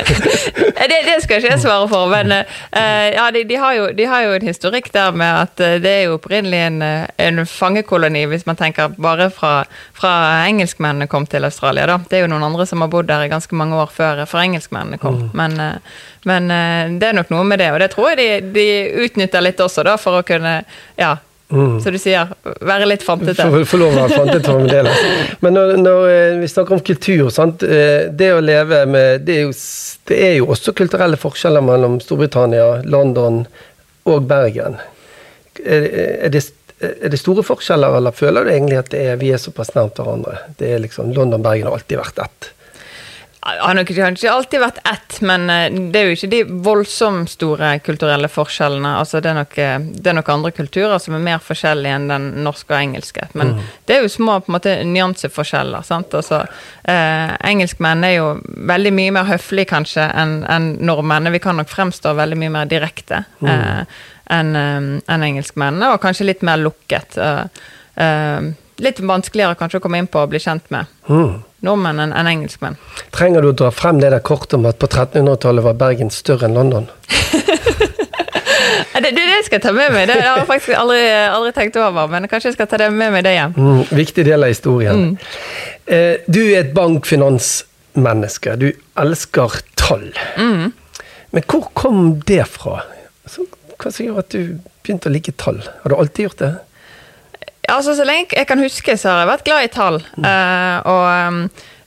det, 0.91 0.99
det, 1.03 1.15
skal 1.25 1.41
ikke 1.41 1.49
jeg 1.49 1.59
svare 1.59 1.89
for, 1.91 2.07
men 2.07 2.31
uh, 2.31 3.07
ja, 3.11 3.25
de, 3.35 3.41
de, 3.49 3.57
har 3.59 3.73
jo, 3.75 3.89
de, 3.97 4.05
har 4.07 4.23
jo, 4.23 4.37
en 4.37 4.47
historikk 4.47 4.87
der 4.93 5.11
med 5.11 5.41
at 5.41 5.59
uh, 5.59 5.73
det 5.83 5.91
er 5.91 6.05
jo 6.05 6.13
opprinnelig 6.15 6.61
en, 6.69 6.77
en, 7.25 7.43
fangekoloni, 7.49 8.23
hvis 8.31 8.47
man 8.47 8.59
tenker 8.61 8.95
bare 8.95 9.27
fra, 9.33 9.65
fra 9.97 10.13
engelskmennene 10.47 11.09
kom 11.11 11.27
til 11.27 11.43
Australia. 11.43 11.89
Da. 11.89 11.99
Det 12.07 12.21
er 12.21 12.23
jo 12.23 12.31
noen 12.31 12.47
andre 12.47 12.69
som 12.69 12.85
har 12.85 12.93
bodd 12.95 13.11
der 13.11 13.25
i 13.27 13.33
ganske 13.33 13.59
mange 13.59 13.75
år 13.83 13.91
før, 13.91 14.23
for 14.23 14.39
engelskmennene 14.39 15.01
kom. 15.03 15.19
Mm. 15.19 15.35
Men, 15.41 15.59
uh, 15.59 15.99
men 16.23 16.47
det 17.03 17.09
er 17.09 17.19
nok 17.19 17.35
noe 17.35 17.43
med 17.43 17.59
det, 17.59 17.73
og 17.75 17.83
det 17.83 17.91
tror 17.91 18.13
jeg 18.13 18.21
de, 18.21 18.53
de 18.55 18.67
utnytter 19.03 19.43
litt 19.43 19.59
også, 19.59 19.83
da, 19.83 19.99
for 19.99 20.21
å 20.21 20.23
kunne 20.23 20.61
ja, 20.95 21.17
Mm. 21.53 21.75
Så 21.83 21.91
du 21.93 21.99
sier 22.01 22.31
være 22.65 22.87
litt 22.89 23.03
fantete. 23.05 23.45
Få 23.69 23.77
lov 23.77 23.93
å 23.93 23.99
være 24.01 24.17
fantete 24.17 24.49
fremdeles. 24.49 25.03
Men 25.45 25.53
når, 25.53 25.75
når, 25.83 26.07
eh, 26.09 26.37
vi 26.41 26.49
snakker 26.49 26.79
om 26.79 26.81
kultur, 26.87 27.27
sant? 27.33 27.61
Eh, 27.63 28.09
det 28.09 28.31
å 28.33 28.41
leve 28.41 28.79
med 28.89 29.27
det 29.27 29.35
er, 29.35 29.45
jo, 29.45 29.53
det 30.09 30.17
er, 30.17 30.33
jo, 30.39 30.49
også 30.55 30.73
kulturelle 30.77 31.19
forskjeller 31.19 31.61
mellom 31.65 31.99
Storbritannia, 32.01 32.81
London 32.89 33.43
og 34.09 34.25
Bergen. 34.29 34.79
Er, 35.61 35.85
er, 36.25 36.33
det, 36.33 36.41
er 36.81 37.13
det, 37.13 37.21
store 37.21 37.45
forskjeller, 37.45 37.99
eller 37.99 38.17
føler 38.17 38.47
du 38.47 38.55
egentlig 38.55 38.81
at 38.81 38.97
er, 38.97 39.13
vi 39.21 39.29
er 39.35 39.41
såpass 39.41 39.75
nært 39.77 40.01
hverandre? 40.01 40.39
Det 40.57 40.73
er 40.73 40.81
liksom, 40.81 41.13
London 41.13 41.37
og 41.37 41.45
Bergen 41.45 41.69
har 41.69 41.77
alltid 41.77 42.01
vært 42.01 42.25
ett 42.25 42.51
har 43.43 43.75
nok 43.75 43.89
ikke 43.91 44.31
alltid 44.31 44.61
vært 44.61 44.77
ett, 44.87 45.17
men 45.25 45.49
eh, 45.51 45.65
det 45.91 45.99
er 45.99 46.07
jo 46.07 46.15
ikke 46.15 46.29
de 46.31 46.39
voldsomt 46.63 47.31
store 47.31 47.73
kulturelle 47.83 48.29
forskjellene. 48.31 48.93
Altså 49.01 49.19
det, 49.19 49.33
er 49.33 49.37
nok, 49.41 49.57
eh, 49.59 49.75
det 49.99 50.11
er 50.11 50.17
nok 50.17 50.31
andre 50.31 50.51
kulturer 50.55 50.95
som 51.03 51.17
er 51.17 51.25
mer 51.25 51.43
forskjellige 51.43 51.97
enn 51.97 52.07
den 52.11 52.29
norske 52.45 52.71
og 52.71 52.79
engelske. 52.79 53.27
Men 53.33 53.55
mm. 53.57 53.67
det 53.89 53.97
er 53.97 54.05
jo 54.05 54.13
små 54.15 54.39
på 54.39 54.51
en 54.51 54.57
måte 54.57 54.77
nyanseforskjeller. 54.87 55.83
sant? 55.87 56.15
Altså, 56.15 56.43
eh, 56.87 57.35
engelskmenn 57.51 58.07
er 58.07 58.15
jo 58.15 58.31
veldig 58.73 58.95
mye 58.95 59.17
mer 59.19 59.29
høflige 59.33 59.73
kanskje 59.73 60.07
enn 60.07 60.39
en 60.47 60.73
nordmenn. 60.79 61.31
Vi 61.35 61.43
kan 61.43 61.59
nok 61.59 61.71
fremstå 61.71 62.15
veldig 62.19 62.39
mye 62.39 62.57
mer 62.61 62.71
direkte 62.71 63.25
mm. 63.43 63.53
eh, 63.53 64.03
enn 64.33 64.55
en 64.55 64.91
eh, 65.03 65.29
engelskmennene, 65.33 65.91
og 65.91 66.03
kanskje 66.03 66.31
litt 66.31 66.47
mer 66.47 66.63
lukket. 66.63 67.19
Eh, 67.19 68.53
litt 68.83 68.99
vanskeligere 69.03 69.59
kanskje 69.59 69.81
å 69.81 69.83
komme 69.83 69.99
inn 69.99 70.07
på 70.11 70.23
og 70.23 70.31
bli 70.31 70.39
kjent 70.43 70.71
med. 70.71 71.01
Mm 71.11 71.41
nordmenn 71.63 72.01
enn 72.03 72.13
en 72.15 72.29
engelskmenn. 72.29 72.77
Trenger 73.15 73.43
du 73.43 73.51
å 73.53 73.57
dra 73.63 73.71
frem 73.73 74.01
det 74.01 74.11
der 74.13 74.23
kortet 74.23 74.57
om 74.57 74.67
at 74.69 74.79
på 74.81 74.89
1300-tallet 74.89 75.65
var 75.65 75.79
Bergen 75.79 76.11
større 76.13 76.49
enn 76.49 76.57
London? 76.57 76.89
det, 79.01 79.11
det, 79.11 79.11
det, 79.15 79.39
skal 79.45 79.57
jeg 79.57 79.65
ta 79.65 79.73
med 79.75 79.93
meg. 79.95 80.07
Det 80.09 80.17
har 80.19 80.41
jeg 80.41 80.49
faktisk 80.49 80.77
aldri, 80.79 81.01
aldri, 81.07 81.53
tenkt 81.55 81.79
over, 81.81 82.09
men 82.11 82.27
kanskje 82.31 82.51
jeg 82.51 82.57
skal 82.57 82.69
ta 82.71 82.81
det 82.83 82.89
med 82.93 83.13
meg 83.15 83.25
det 83.25 83.35
hjem. 83.37 83.55
Mm, 83.57 83.81
viktig 83.95 84.27
del 84.27 84.45
av 84.45 84.53
historien. 84.53 85.03
Mm. 85.03 85.15
Eh, 85.85 86.27
du 86.27 86.41
er 86.43 86.59
et 86.63 86.73
bankfinansmenneske. 86.75 88.57
Du 88.59 88.69
elsker 88.99 89.59
tall. 89.79 90.09
Mm. 90.37 90.73
Men 91.33 91.47
hvor 91.49 91.69
kom 91.77 92.03
det 92.27 92.43
fra? 92.51 92.83
Hva 93.79 93.89
som 93.89 94.05
gjør 94.05 94.21
at 94.21 94.35
du 94.35 94.59
begynte 94.83 95.09
å 95.09 95.15
like 95.15 95.33
tall? 95.39 95.63
Har 95.81 95.91
du 95.91 95.97
alltid 95.97 96.27
gjort 96.27 96.43
det? 96.43 96.53
Altså, 97.69 97.95
Så 97.95 98.03
lenge 98.07 98.35
jeg 98.35 98.47
kan 98.47 98.59
huske, 98.59 98.97
så 98.97 99.13
har 99.13 99.23
jeg 99.23 99.31
vært 99.31 99.45
glad 99.47 99.63
i 99.65 99.71
tall. 99.71 100.01
Mm. 100.17 100.27
Uh, 100.27 100.77
og 100.91 101.05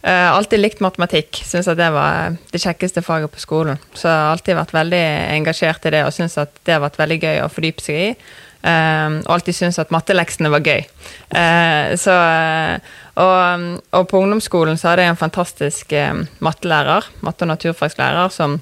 uh, 0.06 0.30
alltid 0.32 0.62
likt 0.62 0.82
matematikk. 0.84 1.42
Syns 1.44 1.68
at 1.68 1.78
det 1.78 1.90
var 1.92 2.36
det 2.52 2.62
kjekkeste 2.62 3.04
faget 3.04 3.32
på 3.32 3.42
skolen. 3.42 3.80
Så 3.92 4.08
jeg 4.08 4.16
har 4.16 4.32
alltid 4.32 4.58
vært 4.60 4.76
veldig 4.76 5.04
engasjert 5.36 5.88
i 5.88 5.96
det 5.98 6.02
og 6.06 6.14
syns 6.16 6.38
at 6.40 6.54
det 6.64 6.76
har 6.76 6.84
vært 6.84 7.00
veldig 7.00 7.22
gøy 7.22 7.40
å 7.44 7.52
fordype 7.52 7.84
seg 7.84 8.02
i. 8.02 8.10
Uh, 8.66 9.20
og 9.26 9.34
alltid 9.36 9.58
syntes 9.58 9.82
at 9.82 9.92
matteleksene 9.94 10.50
var 10.50 10.64
gøy. 10.64 10.86
så, 12.00 12.14
og, 13.20 13.66
og, 13.92 14.06
på 14.08 14.22
ungdomsskolen 14.22 14.78
så 14.80 14.90
hadde 14.90 15.04
jeg 15.04 15.12
en 15.12 15.20
fantastisk 15.20 15.92
mattelærer, 16.42 17.06
matte- 17.26 17.44
og 17.44 17.52
naturfagslærer, 17.52 18.32
som 18.32 18.56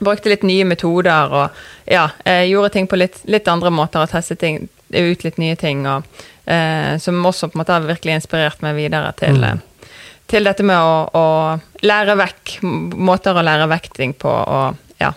brukte 0.00 0.30
litt 0.30 0.44
nye 0.46 0.66
metoder 0.68 1.34
og 1.34 1.58
ja, 1.88 2.06
gjorde 2.46 2.72
ting 2.76 2.86
på 2.88 3.00
litt, 3.00 3.18
litt 3.30 3.48
andre 3.50 3.72
måter 3.74 4.04
og 4.04 4.12
testet 4.12 4.40
ting, 4.40 4.68
ut 4.92 5.24
litt 5.24 5.38
nye 5.38 5.56
ting. 5.56 5.86
og 5.86 6.06
eh, 6.50 6.98
som 6.98 7.26
også 7.26 7.48
på 7.48 7.58
en 7.58 7.62
måte 7.62 7.74
har 7.74 7.86
virkelig 7.86 8.20
inspirert 8.20 8.62
meg 8.64 8.76
videre 8.78 9.12
til, 9.18 9.38
mm. 9.38 9.44
Eh, 9.44 9.90
til 10.30 10.46
dette 10.46 10.66
med 10.66 10.78
å, 10.78 10.94
å, 11.14 11.84
lære 11.86 12.16
vekk 12.20 12.56
måter 12.62 13.36
å 13.36 13.44
lære 13.44 13.68
vekk 13.70 13.90
ting 13.96 14.14
på. 14.18 14.30
og 14.30 15.00
ja. 15.00 15.12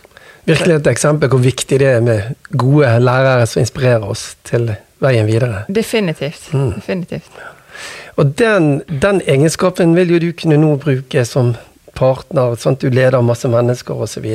Virkelig 0.48 0.80
et 0.82 0.94
eksempel 0.94 1.32
hvor 1.32 1.44
viktig 1.44 1.80
det 1.80 1.89
er 1.98 2.03
med 2.03 2.34
gode 2.50 2.92
lærere 3.00 3.48
som 3.50 3.63
inspirerer 3.63 4.06
oss 4.10 4.34
til 4.48 4.72
veien 5.03 5.27
videre. 5.27 5.65
Definitivt. 5.68 6.50
Mm. 6.53 6.72
Definitivt. 6.77 7.44
Og 8.15 8.34
den, 8.39 8.82
den, 8.88 9.22
egenskapen 9.25 9.96
vil 9.98 10.13
jo 10.13 10.20
du 10.22 10.32
kunne 10.38 10.60
nå 10.62 10.75
bruke 10.82 11.25
som 11.25 11.56
partner, 11.93 12.55
sånn 12.57 12.77
at 12.77 12.83
du 12.83 12.93
leder 12.93 13.21
masse 13.25 13.50
mennesker 13.50 14.00
osv. 14.05 14.25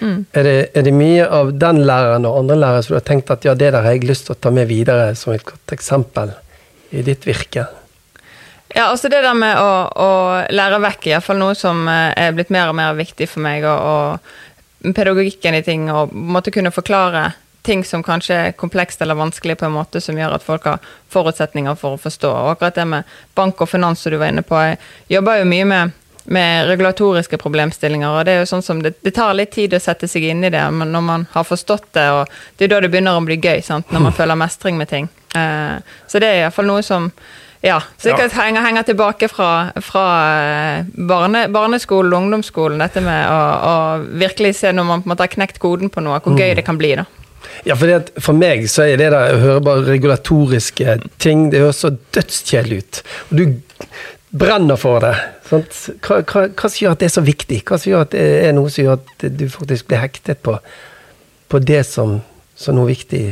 Mm. 0.00 0.24
Er, 0.32 0.46
det, 0.46 0.54
er 0.72 0.86
det 0.86 0.94
mye 0.96 1.26
av 1.28 1.52
den 1.60 1.82
læreren 1.84 2.28
og 2.28 2.40
andre 2.40 2.58
lærere 2.62 2.84
som 2.84 2.94
du 2.94 2.98
har 3.00 3.08
tenkt 3.08 3.32
at 3.34 3.44
ja, 3.44 3.54
det 3.54 3.72
der 3.74 3.84
har 3.84 3.96
jeg 3.96 4.08
lyst 4.08 4.28
til 4.28 4.36
å 4.36 4.40
ta 4.40 4.52
med 4.54 4.70
videre 4.70 5.10
som 5.18 5.34
et 5.34 5.44
godt 5.46 5.76
eksempel 5.76 6.32
i 6.96 7.04
ditt 7.06 7.26
virke? 7.28 7.66
Ja, 8.74 8.88
altså 8.90 9.08
det 9.12 9.22
der 9.24 9.36
med 9.36 9.56
å, 9.60 9.70
å 9.92 10.10
lære 10.52 10.80
vekk, 10.84 11.08
iallfall 11.12 11.38
noe 11.40 11.54
som 11.56 11.86
eh, 11.88 12.10
er 12.16 12.34
blitt 12.36 12.52
mer 12.52 12.72
og 12.72 12.76
mer 12.76 12.96
viktig 12.98 13.28
for 13.30 13.44
meg. 13.44 13.64
Og, 13.64 14.20
og 14.86 14.94
pedagogikken 14.96 15.56
i 15.56 15.64
ting, 15.66 15.90
og 15.92 16.12
måtte 16.12 16.52
kunne 16.54 16.74
forklare 16.74 17.30
ting 17.66 17.82
som 17.84 18.02
kanskje 18.06 18.34
er 18.34 18.52
komplekst 18.58 19.00
eller 19.02 19.18
vanskelig 19.18 19.56
på 19.58 19.66
en 19.66 19.74
måte 19.74 20.00
som 20.00 20.18
gjør 20.18 20.36
at 20.36 20.44
folk 20.46 20.68
har 20.70 20.90
forutsetninger 21.12 21.74
for 21.78 21.96
å 21.96 22.00
forstå. 22.00 22.30
Og 22.30 22.50
akkurat 22.54 22.78
det 22.78 22.84
med 22.90 23.16
bank 23.34 23.62
og 23.62 23.70
finans 23.70 24.02
som 24.02 24.14
du 24.14 24.20
var 24.20 24.30
inne 24.30 24.44
på, 24.46 24.58
jeg 24.62 24.78
jobber 25.16 25.40
jo 25.40 25.48
mye 25.50 25.66
med 25.72 25.96
med 26.26 26.68
regulatoriske 26.68 27.38
problemstillinger. 27.40 28.08
og 28.08 28.26
Det 28.26 28.34
er 28.34 28.44
jo 28.44 28.50
sånn 28.50 28.64
som 28.64 28.82
det, 28.82 28.96
det, 29.02 29.14
tar 29.16 29.36
litt 29.38 29.54
tid 29.54 29.74
å 29.76 29.82
sette 29.82 30.08
seg 30.10 30.28
inn 30.30 30.44
i 30.44 30.52
det, 30.52 30.64
men 30.74 30.92
når 30.92 31.04
man 31.06 31.26
har 31.32 31.46
forstått 31.46 31.90
det, 31.96 32.06
og 32.12 32.36
det 32.56 32.66
er 32.66 32.74
da 32.74 32.82
det 32.84 32.92
begynner 32.92 33.18
å 33.18 33.24
bli 33.26 33.38
gøy, 33.38 33.62
sant? 33.64 33.90
når 33.94 34.08
man 34.08 34.16
føler 34.20 34.38
mestring 34.38 34.78
med 34.80 34.90
ting. 34.92 35.10
Uh, 35.36 35.82
så 36.08 36.22
det 36.22 36.30
er 36.30 36.46
iallfall 36.46 36.70
noe 36.70 36.84
som 36.86 37.10
ja, 37.64 37.80
sikkert 37.98 38.32
ja. 38.32 38.42
henger, 38.42 38.62
henger, 38.62 38.84
tilbake 38.86 39.28
fra, 39.32 39.72
fra 39.82 40.06
eh, 40.36 40.88
barne, 41.08 41.46
barneskolen 41.50 42.12
og 42.12 42.26
ungdomsskolen, 42.26 42.78
dette 42.84 43.02
med 43.02 43.26
å, 43.26 43.38
å, 43.40 43.76
virkelig 44.20 44.52
se 44.60 44.70
når 44.76 44.86
man 44.86 45.02
på 45.02 45.08
en 45.08 45.14
måte 45.14 45.26
har 45.26 45.32
knekt 45.32 45.58
koden 45.62 45.90
på 45.90 46.04
noe, 46.04 46.20
hvor 46.22 46.36
gøy 46.36 46.52
mm. 46.52 46.56
det 46.60 46.66
kan 46.68 46.78
bli. 46.78 46.92
da. 47.00 47.06
Ja, 47.66 47.74
for, 47.74 47.88
det, 47.88 48.22
for 48.22 48.38
meg 48.38 48.66
så 48.70 48.84
er 48.86 49.00
det 49.00 49.10
der 49.14 49.34
å 49.34 49.40
høre 49.42 49.64
bare 49.64 49.86
regulatoriske 49.88 50.98
ting, 51.22 51.48
det 51.50 51.64
høres 51.64 51.82
så 51.82 51.94
dødskjedelig 52.14 52.82
ut. 52.82 53.02
Og 53.30 53.40
du 53.40 53.44
brenner 54.38 54.78
for 54.80 55.02
det. 55.04 55.14
Hva, 55.48 55.60
hva, 56.20 56.46
hva 56.50 56.68
som 56.68 56.78
gjør 56.80 56.96
at 56.96 57.02
det 57.02 57.08
er 57.08 57.16
så 57.16 57.24
viktig? 57.26 57.60
Hva 57.66 57.78
som 57.80 57.92
gjør 57.92 58.06
at 58.06 58.14
det 58.14 58.26
er 58.48 58.54
noe 58.56 58.72
som 58.72 58.86
gjør 58.86 59.00
at 59.00 59.26
du 59.38 59.46
faktisk 59.52 59.90
blir 59.90 60.02
hektet 60.02 60.42
på, 60.46 60.56
på 61.52 61.60
det 61.62 61.82
som, 61.88 62.18
som 62.58 62.78
noe 62.78 62.90
viktig? 62.90 63.24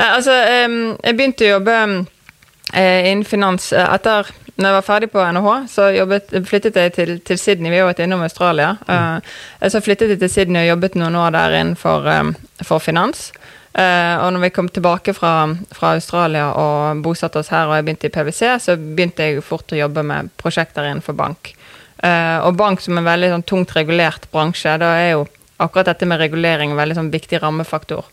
Nei, 0.00 0.08
altså, 0.08 0.34
jeg 0.34 1.16
begynte 1.18 1.48
å 1.48 1.54
jobbe 1.56 1.76
eh, 1.84 3.10
innen 3.10 3.26
finans 3.28 3.72
eh, 3.74 3.88
etter 3.96 4.30
når 4.60 4.68
jeg 4.68 4.76
var 4.76 4.84
ferdig 4.84 5.08
på 5.12 5.22
NHH, 5.24 5.52
så 5.72 5.86
jobbet, 5.94 6.34
flyttet 6.44 6.76
jeg 6.76 6.92
til, 6.92 7.12
til 7.24 7.38
Sydney. 7.40 7.72
Vi 7.72 7.78
har 7.80 7.88
vært 7.88 8.02
innom 8.04 8.20
Australia. 8.26 8.74
Mm. 8.84 9.24
så 9.72 9.80
flyttet 9.80 10.12
jeg 10.12 10.20
til 10.20 10.32
Sydney 10.32 10.66
og 10.66 10.74
jobbet 10.74 10.98
noen 11.00 11.16
år 11.16 11.32
der 11.32 11.56
innenfor 11.62 12.08
um, 12.12 12.34
for 12.60 12.82
finans. 12.84 13.30
Eh, 13.70 14.16
og 14.18 14.32
når 14.34 14.42
vi 14.48 14.50
kom 14.54 14.68
tilbake 14.68 15.14
fra, 15.14 15.32
fra 15.74 15.92
Australia 15.94 16.48
og 16.58 17.02
bosatte 17.04 17.38
oss 17.42 17.52
her, 17.54 17.68
og 17.68 17.76
jeg 17.78 17.86
begynte 17.86 18.10
i 18.10 18.14
PwC, 18.14 18.42
så 18.58 18.76
begynte 18.76 19.28
jeg 19.28 19.44
fort 19.46 19.70
å 19.70 19.78
jobbe 19.78 20.02
med 20.06 20.32
prosjekter 20.40 20.88
innenfor 20.88 21.16
bank. 21.18 21.52
Uh, 22.00 22.40
og 22.48 22.56
bank 22.56 22.80
som 22.80 22.96
en 22.96 23.04
veldig 23.04 23.28
sånn, 23.34 23.44
tungt 23.44 23.74
regulert 23.76 24.24
bransje, 24.32 24.72
da 24.80 24.94
er 24.96 25.10
jo 25.12 25.26
akkurat 25.60 25.90
dette 25.90 26.06
med 26.08 26.16
regulering 26.22 26.72
en 26.72 26.78
veldig 26.80 26.96
sånn, 26.96 27.10
viktig 27.12 27.42
rammefaktor. 27.42 28.08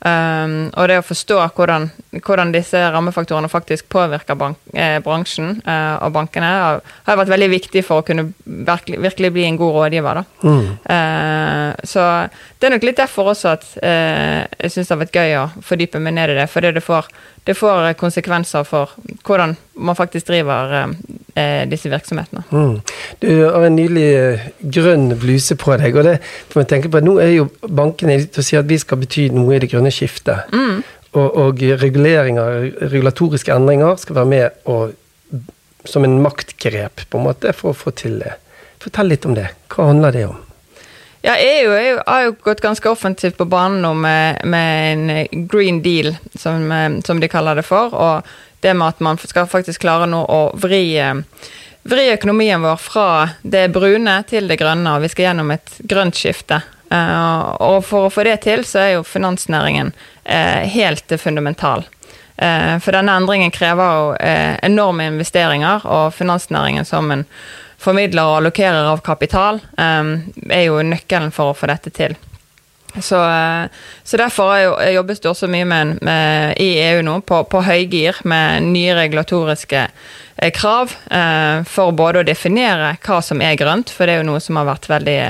Um, 0.00 0.70
og 0.80 0.86
det 0.88 0.96
å 0.96 1.04
forstå 1.04 1.36
hvordan, 1.56 1.90
hvordan 2.24 2.54
disse 2.54 2.78
rammefaktorene 2.94 3.50
faktisk 3.52 3.90
påvirker 3.92 4.38
bank, 4.40 4.56
eh, 4.72 4.96
bransjen 5.04 5.58
eh, 5.60 5.96
og 6.00 6.14
bankene, 6.14 6.48
har, 6.48 6.80
har 7.04 7.18
vært 7.20 7.32
veldig 7.34 7.48
viktig 7.52 7.82
for 7.84 8.00
å 8.00 8.06
kunne 8.06 8.30
virkelig, 8.46 8.96
virkelig 9.04 9.32
bli 9.34 9.44
en 9.44 9.58
god 9.60 9.76
rådgiver. 9.76 10.22
Mm. 10.40 10.70
Uh, 10.88 11.84
så 11.84 12.06
det 12.56 12.68
er 12.68 12.74
nok 12.76 12.88
litt 12.88 13.02
derfor 13.02 13.34
også 13.34 13.52
at 13.52 13.68
uh, 13.84 14.40
jeg 14.56 14.72
syns 14.72 14.88
det 14.88 14.96
har 14.96 15.02
vært 15.02 15.20
gøy 15.20 15.36
å 15.42 15.44
fordype 15.68 16.00
meg 16.00 16.16
ned 16.16 16.32
i 16.32 16.40
det. 16.40 16.48
Fordi 16.48 16.72
det 16.78 16.84
får, 16.86 17.12
det 17.44 17.54
får 17.56 17.92
konsekvenser 17.98 18.64
for 18.68 18.92
hvordan 19.24 19.54
man 19.80 19.96
faktisk 19.96 20.28
driver 20.28 20.74
eh, 20.76 20.90
eh, 21.34 21.68
disse 21.70 21.88
virksomhetene. 21.90 22.42
Mm. 22.50 22.80
Du 23.22 23.30
har 23.44 23.64
en 23.64 23.76
nylig 23.76 24.08
eh, 24.14 24.48
grønn 24.60 25.14
bluse 25.20 25.56
på 25.56 25.76
deg, 25.80 25.96
og 25.96 26.04
det 26.06 26.18
får 26.52 26.60
vi 26.60 26.66
tenke 26.74 26.92
på. 26.92 27.00
Nå 27.04 27.16
er 27.22 27.32
jo 27.38 27.48
bankene 27.64 28.18
til 28.26 28.42
å 28.42 28.46
si 28.46 28.58
at 28.60 28.68
vi 28.68 28.78
skal 28.80 29.00
bety 29.00 29.30
noe 29.34 29.56
i 29.56 29.62
det 29.62 29.70
grønne 29.72 29.92
skiftet. 29.94 30.52
Mm. 30.52 30.82
Og, 31.10 31.40
og 31.42 31.64
regulatoriske 31.80 33.56
endringer 33.56 33.96
skal 33.98 34.20
være 34.20 34.30
med 34.30 34.68
og, 34.70 34.92
som 35.88 36.04
en 36.06 36.20
maktgrep 36.22 37.08
på 37.10 37.18
en 37.18 37.26
måte 37.26 37.56
for 37.56 37.72
å 37.72 37.80
få 37.80 37.94
til 37.96 38.20
det. 38.22 38.36
Fortell 38.80 39.10
litt 39.10 39.26
om 39.26 39.34
det. 39.36 39.48
Hva 39.72 39.90
handler 39.90 40.14
det 40.14 40.28
om? 40.28 40.38
Ja, 41.22 41.36
EU 41.36 41.98
har 42.06 42.22
jo 42.22 42.34
gått 42.40 42.60
ganske 42.60 42.88
offensivt 42.88 43.36
på 43.36 43.44
banen 43.44 43.82
nå 43.82 43.92
med, 43.94 44.40
med 44.44 44.92
en 44.92 45.46
green 45.48 45.82
deal, 45.82 46.14
som, 46.34 46.72
eh, 46.72 47.00
som 47.04 47.20
de 47.20 47.28
kaller 47.28 47.60
det 47.60 47.66
for. 47.68 47.94
Og 47.94 48.22
det 48.60 48.74
med 48.74 48.88
at 48.88 49.00
man 49.04 49.18
skal 49.20 49.48
faktisk 49.48 49.84
klare 49.84 50.08
nå 50.08 50.22
å 50.24 50.40
vri, 50.56 50.96
eh, 50.96 51.14
vri 51.82 52.08
økonomien 52.14 52.62
vår 52.64 52.80
fra 52.80 53.08
det 53.42 53.68
brune 53.72 54.22
til 54.28 54.48
det 54.48 54.56
grønne, 54.60 54.96
og 54.96 55.04
vi 55.04 55.12
skal 55.12 55.28
gjennom 55.28 55.52
et 55.52 55.76
grønt 55.84 56.16
skifte. 56.16 56.62
Eh, 56.90 57.40
og 57.68 57.84
for 57.84 58.08
å 58.08 58.12
få 58.12 58.24
det 58.24 58.40
til, 58.48 58.64
så 58.64 58.80
er 58.80 58.92
jo 58.96 59.06
finansnæringen 59.06 59.92
eh, 60.24 60.64
helt 60.72 61.20
fundamental. 61.20 61.84
Eh, 62.40 62.78
for 62.80 62.96
denne 62.96 63.12
endringen 63.20 63.52
krever 63.52 63.96
jo 63.96 64.12
eh, 64.16 64.56
enorme 64.64 65.10
investeringer, 65.12 65.84
og 65.84 66.14
finansnæringen 66.16 66.88
som 66.88 67.12
en 67.12 67.26
formidler 67.80 68.28
og 68.28 68.40
allokerer 68.40 68.90
av 68.92 69.04
kapital, 69.04 69.60
eh, 69.78 70.16
er 70.50 70.66
jo 70.66 70.82
nøkkelen 70.84 71.32
for 71.34 71.52
å 71.52 71.56
få 71.56 71.70
dette 71.72 71.94
til. 71.94 72.16
Så, 72.98 73.30
eh, 73.30 73.68
så 74.04 74.16
derfor 74.16 74.54
er 74.54 74.62
jo, 74.64 74.74
jobbes 74.94 75.20
det 75.20 75.30
også 75.30 75.48
mye 75.50 75.64
med, 75.68 75.98
med, 76.02 76.56
i 76.58 76.72
EU 76.88 77.02
nå 77.06 77.20
på, 77.26 77.44
på 77.46 77.62
høygir 77.62 78.18
med 78.26 78.66
nye 78.72 78.96
regulatoriske 78.98 79.84
eh, 79.86 80.50
krav 80.54 80.96
eh, 81.10 81.62
for 81.70 81.94
både 81.94 82.22
å 82.22 82.26
definere 82.26 82.96
hva 83.04 83.20
som 83.22 83.42
er 83.44 83.58
grønt, 83.60 83.92
for 83.94 84.06
det 84.06 84.16
er 84.16 84.24
jo 84.24 84.30
noe 84.32 84.42
som 84.42 84.58
har 84.58 84.66
vært 84.72 84.90
veldig, 84.90 85.20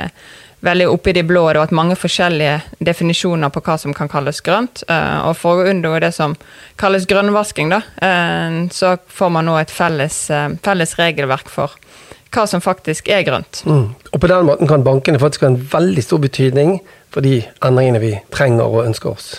veldig 0.64 0.88
oppe 0.88 1.12
i 1.12 1.16
de 1.19 1.26
blå. 1.26 1.45
Det 1.50 1.61
har 1.61 1.66
vært 1.66 1.76
mange 1.83 1.99
forskjellige 2.00 2.57
definisjoner 2.80 3.52
på 3.52 3.64
hva 3.66 3.76
som 3.83 3.95
kan 3.97 4.09
kalles 4.09 4.40
grønt. 4.47 4.85
Eh, 4.88 5.21
og 5.28 5.37
for 5.37 5.61
å 5.61 5.69
unngå 5.69 5.99
det 6.00 6.14
som 6.16 6.38
kalles 6.80 7.09
grønnvasking, 7.11 7.76
da, 7.76 7.83
eh, 8.00 8.62
så 8.73 8.97
får 9.04 9.37
man 9.37 9.50
nå 9.50 9.61
et 9.61 9.75
felles, 9.75 10.23
eh, 10.32 10.49
felles 10.65 10.97
regelverk 10.97 11.52
for 11.52 11.76
hva 12.30 12.47
som 12.47 12.62
faktisk 12.62 13.10
er 13.10 13.25
grønt. 13.26 13.62
Mm. 13.66 13.86
Og 14.12 14.19
på 14.23 14.30
den 14.30 14.49
måten 14.49 14.71
kan 14.71 14.86
bankene 14.86 15.21
faktisk 15.21 15.47
ha 15.47 15.52
en 15.52 15.60
veldig 15.73 16.04
stor 16.06 16.23
betydning 16.23 16.78
for 17.10 17.26
de 17.26 17.40
endringene 17.64 18.02
vi 18.02 18.16
trenger 18.34 18.66
og 18.71 18.86
ønsker 18.86 19.14
oss. 19.14 19.30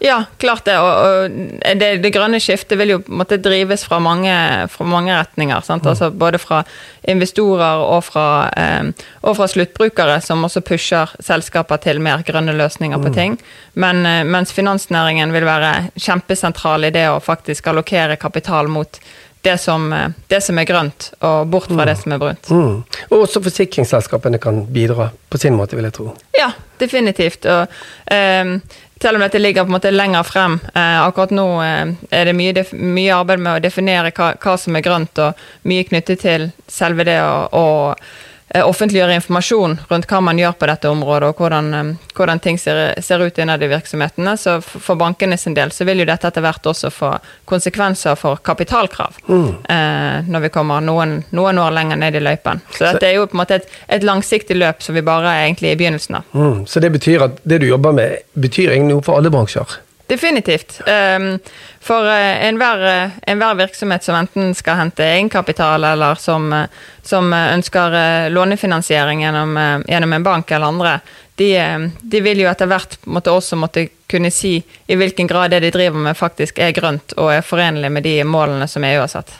Ja, 0.00 0.22
klart 0.40 0.64
det. 0.64 0.78
Og, 0.80 0.88
og 0.88 1.74
det, 1.76 1.88
det, 2.00 2.10
grønne 2.14 2.38
skiftet 2.40 2.78
vil 2.80 2.94
jo 2.94 2.98
måtte 3.12 3.36
drives 3.36 3.82
fra 3.84 3.98
mange, 4.00 4.32
fra 4.72 4.86
mange 4.88 5.12
retninger. 5.12 5.60
Mm. 5.60 5.82
Altså 5.92 6.08
både 6.10 6.40
fra 6.40 6.62
investorer 7.04 7.84
og 7.84 8.06
fra, 8.06 8.48
eh, 8.56 8.88
og 9.20 9.36
fra, 9.36 9.48
sluttbrukere, 9.52 10.16
som 10.24 10.46
også 10.48 10.64
pusher 10.64 11.12
selskaper 11.20 11.82
til 11.84 12.00
mer 12.00 12.24
grønne 12.24 12.56
løsninger 12.56 13.02
på 13.04 13.12
ting. 13.12 13.36
Men, 13.74 14.06
eh, 14.08 14.24
mens 14.24 14.56
finansnæringen 14.56 15.36
vil 15.36 15.44
være 15.44 15.90
kjempesentral 16.00 16.88
i 16.88 16.94
det 16.96 17.10
å 17.12 17.20
faktisk 17.20 17.68
allokere 17.68 18.16
kapital 18.16 18.72
mot 18.72 19.02
det 19.42 19.56
som, 19.58 19.88
det 20.28 20.40
som, 20.44 20.58
er 20.60 20.68
grønt, 20.68 21.10
og 21.24 21.48
bort 21.48 21.70
fra 21.70 21.80
mm. 21.80 21.86
det 21.88 21.96
som 22.02 22.12
er 22.12 22.20
brunt. 22.20 22.50
Mm. 22.52 22.74
Og 23.08 23.16
også 23.22 23.42
forsikringsselskapene 23.44 24.40
kan 24.42 24.62
bidra 24.68 25.08
på 25.30 25.40
sin 25.40 25.56
måte, 25.56 25.78
vil 25.78 25.88
jeg 25.88 25.96
tro. 25.96 26.12
Ja, 26.36 26.50
definitivt. 26.80 27.48
Og, 27.48 27.80
um, 28.12 28.56
selv 29.00 29.16
om 29.16 29.24
dette 29.24 29.40
ligger 29.40 29.64
på 29.64 29.72
en 29.72 29.76
måte 29.78 29.90
lenger 29.94 30.26
frem. 30.28 30.58
Eh, 30.74 30.96
akkurat 31.00 31.30
nå 31.32 31.46
eh, 31.64 31.92
er 32.12 32.28
det 32.28 32.34
mye, 32.36 32.64
mye, 32.76 33.14
arbeid 33.16 33.40
med 33.40 33.54
å 33.54 33.62
definere 33.64 34.10
hva, 34.12 34.34
hva, 34.36 34.56
som 34.60 34.76
er 34.76 34.84
grønt, 34.84 35.16
og 35.24 35.40
mye 35.70 35.86
knyttet 35.88 36.20
til 36.20 36.50
selve 36.68 37.06
det 37.08 37.16
å, 37.24 37.64
Eh, 37.96 38.29
offentliggjøre 38.50 39.14
informasjon 39.20 39.76
rundt 39.90 40.08
hva 40.10 40.20
man 40.26 40.38
gjør 40.40 40.56
på 40.58 40.66
dette 40.66 40.90
området, 40.90 41.28
og 41.30 41.42
hvordan, 41.42 41.74
eh, 41.74 41.90
hvordan 42.16 42.40
ting 42.42 42.58
ser, 42.58 43.00
ser, 43.02 43.22
ut 43.22 43.38
innad 43.38 43.62
i 43.62 43.68
virksomhetene. 43.70 44.36
Så 44.36 44.58
for 44.60 44.98
bankene 44.98 45.38
sin 45.38 45.54
del 45.54 45.70
så 45.70 45.86
vil 45.86 46.02
jo 46.02 46.08
dette 46.08 46.26
etter 46.26 46.42
hvert 46.42 46.66
også 46.66 46.90
få 46.90 47.12
konsekvenser 47.50 48.18
for 48.18 48.42
kapitalkrav. 48.42 49.20
Mm. 49.28 49.50
Eh, 49.64 50.30
når 50.30 50.46
vi 50.46 50.52
kommer 50.54 50.82
noen, 50.82 51.20
noen, 51.30 51.58
år 51.60 51.76
lenger 51.76 52.00
ned 52.00 52.16
i 52.16 52.24
løypen. 52.24 52.62
Så 52.74 52.88
dette 52.88 53.06
er 53.06 53.18
jo 53.18 53.28
på 53.28 53.36
en 53.36 53.42
måte 53.42 53.60
et, 53.60 53.68
et 53.86 54.06
langsiktig 54.06 54.56
løp 54.58 54.82
som 54.82 54.98
vi 54.98 55.04
bare 55.06 55.30
er 55.30 55.46
egentlig 55.46 55.74
i 55.74 55.78
begynnelsen 55.78 56.18
av. 56.18 56.34
Mm. 56.34 56.66
Så 56.66 56.82
det 56.82 56.90
betyr 56.96 57.28
at 57.28 57.38
det 57.44 57.60
du 57.62 57.68
jobber 57.68 57.94
med, 57.94 58.26
betyr 58.34 58.72
egentlig 58.72 58.96
noe 58.96 59.06
for 59.06 59.20
alle 59.20 59.30
bransjer? 59.30 59.78
Definitivt. 60.10 60.80
Um, 61.16 61.38
for 61.80 62.04
uh, 62.04 62.46
enhver, 62.46 63.04
uh, 63.04 63.10
enhver, 63.26 63.54
virksomhet 63.54 64.04
som 64.04 64.16
enten 64.18 64.54
skal 64.58 64.74
hente 64.80 65.04
egenkapital, 65.06 65.84
eller 65.84 66.14
som, 66.18 66.48
uh, 66.52 66.64
som 67.02 67.30
ønsker 67.32 67.94
lånefinansiering 68.34 69.22
gjennom, 69.22 69.54
gjennom, 69.86 70.12
en 70.12 70.26
bank 70.26 70.50
eller 70.50 70.66
andre, 70.66 70.96
de, 71.38 71.52
de, 72.00 72.20
vil 72.20 72.42
jo 72.42 72.48
etter 72.50 72.66
hvert 72.66 72.98
måtte 73.06 73.30
også 73.30 73.56
måtte 73.56 73.86
kunne 74.10 74.32
si 74.34 74.56
i 74.58 74.98
hvilken 74.98 75.30
grad 75.30 75.54
det 75.54 75.62
de 75.62 75.70
driver 75.78 76.02
med 76.02 76.18
faktisk 76.18 76.58
er 76.58 76.74
grønt 76.74 77.14
og 77.16 77.30
er 77.30 77.46
forenlig 77.46 77.92
med 77.94 78.02
de 78.02 78.16
målene 78.26 78.66
som 78.68 78.84
EU 78.84 78.98
har 78.98 79.12
satt. 79.14 79.30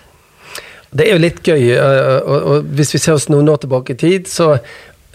Det 0.91 1.07
er 1.07 1.19
jo 1.19 1.23
litt 1.23 1.43
gøy, 1.47 1.67
og 1.79 2.71
hvis 2.79 2.95
vi 2.95 3.03
ser 3.03 3.19
oss 3.19 3.29
noen 3.31 3.51
år 3.51 3.61
tilbake 3.63 3.95
i 3.95 3.99
tid, 3.99 4.31
så 4.31 4.57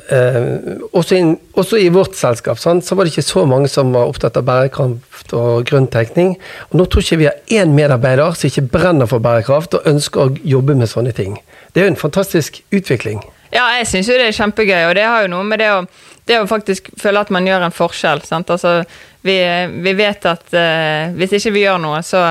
Eh, 0.10 0.78
også, 0.94 1.16
in, 1.16 1.32
også, 1.58 1.80
i 1.82 1.90
vårt 1.90 2.14
selskap 2.18 2.60
sant, 2.62 2.86
så 2.86 2.94
var 2.96 3.06
det 3.06 3.16
ikke 3.16 3.26
så 3.26 3.46
mange 3.50 3.70
som 3.72 3.90
var 3.96 4.06
opptatt 4.12 4.38
av 4.38 4.46
bærekraft 4.46 5.34
og 5.34 5.66
grønn 5.66 5.88
tenkning. 5.90 6.36
Nå 6.78 6.86
tror 6.86 7.02
ikke 7.02 7.22
vi 7.24 7.30
har 7.30 7.40
én 7.50 7.74
medarbeider 7.74 8.38
som 8.38 8.52
ikke 8.52 8.68
brenner 8.76 9.10
for 9.10 9.24
bærekraft 9.24 9.80
og 9.80 9.88
ønsker 9.90 10.28
å 10.28 10.36
jobbe 10.46 10.78
med 10.78 10.92
sånne 10.92 11.16
ting. 11.18 11.40
Det 11.74 11.82
er 11.82 11.90
jo 11.90 11.96
en 11.96 12.04
fantastisk 12.04 12.62
utvikling. 12.76 13.24
Ja, 13.56 13.66
jeg 13.80 13.88
syns 13.90 14.10
jo 14.10 14.18
det 14.20 14.30
er 14.30 14.38
kjempegøy, 14.38 14.84
og 14.90 14.96
det 14.98 15.08
har 15.08 15.26
jo 15.26 15.32
noe 15.32 15.46
med 15.48 15.62
det 15.64 15.72
å, 15.74 15.84
det 16.30 16.40
å 16.42 16.48
faktisk 16.50 16.92
føle 17.02 17.22
at 17.26 17.32
man 17.34 17.48
gjør 17.48 17.66
en 17.66 17.76
forskjell. 17.76 18.22
Sant? 18.28 18.52
Altså, 18.54 18.82
vi, 19.26 19.38
vi 19.86 19.94
vet 19.98 20.28
at 20.30 20.54
uh, 20.54 21.14
hvis 21.18 21.38
ikke 21.40 21.54
vi 21.56 21.64
gjør 21.64 21.80
noe, 21.82 22.02
så, 22.06 22.22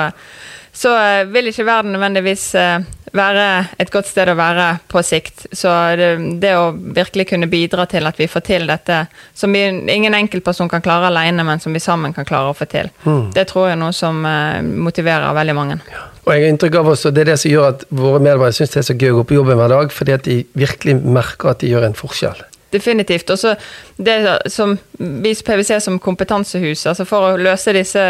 så 0.71 0.93
uh, 0.95 1.23
vil 1.33 1.51
ikke 1.51 1.67
verden 1.67 1.97
nødvendigvis 1.97 2.51
uh, 2.61 2.85
være 3.15 3.49
et 3.81 3.91
godt 3.93 4.09
sted 4.11 4.31
å 4.31 4.37
være 4.39 4.69
på 4.91 5.03
sikt. 5.07 5.47
Så 5.55 5.71
det, 5.99 6.11
det, 6.43 6.55
å 6.59 6.73
virkelig 6.75 7.29
kunne 7.31 7.49
bidra 7.51 7.87
til 7.91 8.07
at 8.11 8.19
vi 8.21 8.29
får 8.31 8.47
til 8.49 8.67
dette, 8.71 9.05
som 9.37 9.55
vi, 9.55 9.67
ingen 9.95 10.17
enkeltperson 10.17 10.71
kan 10.73 10.85
klare 10.85 11.11
alene, 11.13 11.47
men 11.47 11.63
som 11.63 11.75
vi 11.75 11.83
sammen 11.83 12.15
kan 12.17 12.27
klare 12.29 12.51
å 12.53 12.57
få 12.57 12.69
til, 12.71 12.91
mm. 13.05 13.31
det 13.37 13.47
tror 13.51 13.69
jeg 13.69 13.77
er 13.77 13.83
noe 13.85 13.95
som 13.97 14.25
uh, 14.27 14.59
motiverer 14.63 15.37
veldig 15.37 15.57
mange. 15.57 15.79
Ja. 15.93 16.09
Og 16.25 16.33
jeg 16.33 16.41
har 16.41 16.55
inntrykk 16.55 16.77
av 16.81 16.87
også, 16.89 17.11
Det 17.13 17.21
er 17.21 17.35
det 17.35 17.41
som 17.43 17.53
gjør 17.53 17.67
at 17.75 17.83
våre 17.93 18.21
medarbeidere 18.23 18.57
syns 18.57 18.73
det 18.73 18.81
er 18.81 18.87
så 18.89 18.97
gøy 18.97 19.11
å 19.13 19.17
gå 19.19 19.25
på 19.29 19.37
jobben 19.37 19.59
hver 19.61 19.75
dag, 19.75 19.93
fordi 19.93 20.15
at 20.15 20.25
de 20.25 20.39
virkelig 20.57 20.97
merker 21.05 21.53
at 21.53 21.61
de 21.61 21.69
gjør 21.69 21.85
en 21.91 21.99
forskjell 21.99 22.41
definitivt. 22.75 23.31
Og 23.31 23.41
så 23.41 23.55
det 23.97 24.19
som 24.53 24.77
vi 24.99 25.35
PwC 25.35 25.79
som 25.81 25.99
kompetansehus, 26.03 26.85
altså 26.91 27.07
for 27.09 27.31
å 27.31 27.41
løse 27.41 27.75
disse, 27.77 28.05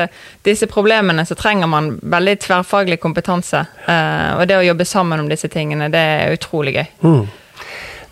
disse, 0.47 0.69
problemene, 0.71 1.27
så 1.29 1.37
trenger 1.39 1.71
man 1.71 1.95
veldig 2.03 2.37
tverrfaglig 2.47 2.99
kompetanse. 3.03 3.65
Eh, 3.87 4.35
og 4.39 4.49
det 4.49 4.59
å 4.59 4.67
jobbe 4.67 4.89
sammen 4.89 5.23
om 5.23 5.31
disse 5.31 5.51
tingene, 5.53 5.91
det 5.93 6.05
er 6.19 6.37
utrolig 6.37 6.77
gøy. 6.79 6.87
Mm. 7.05 7.25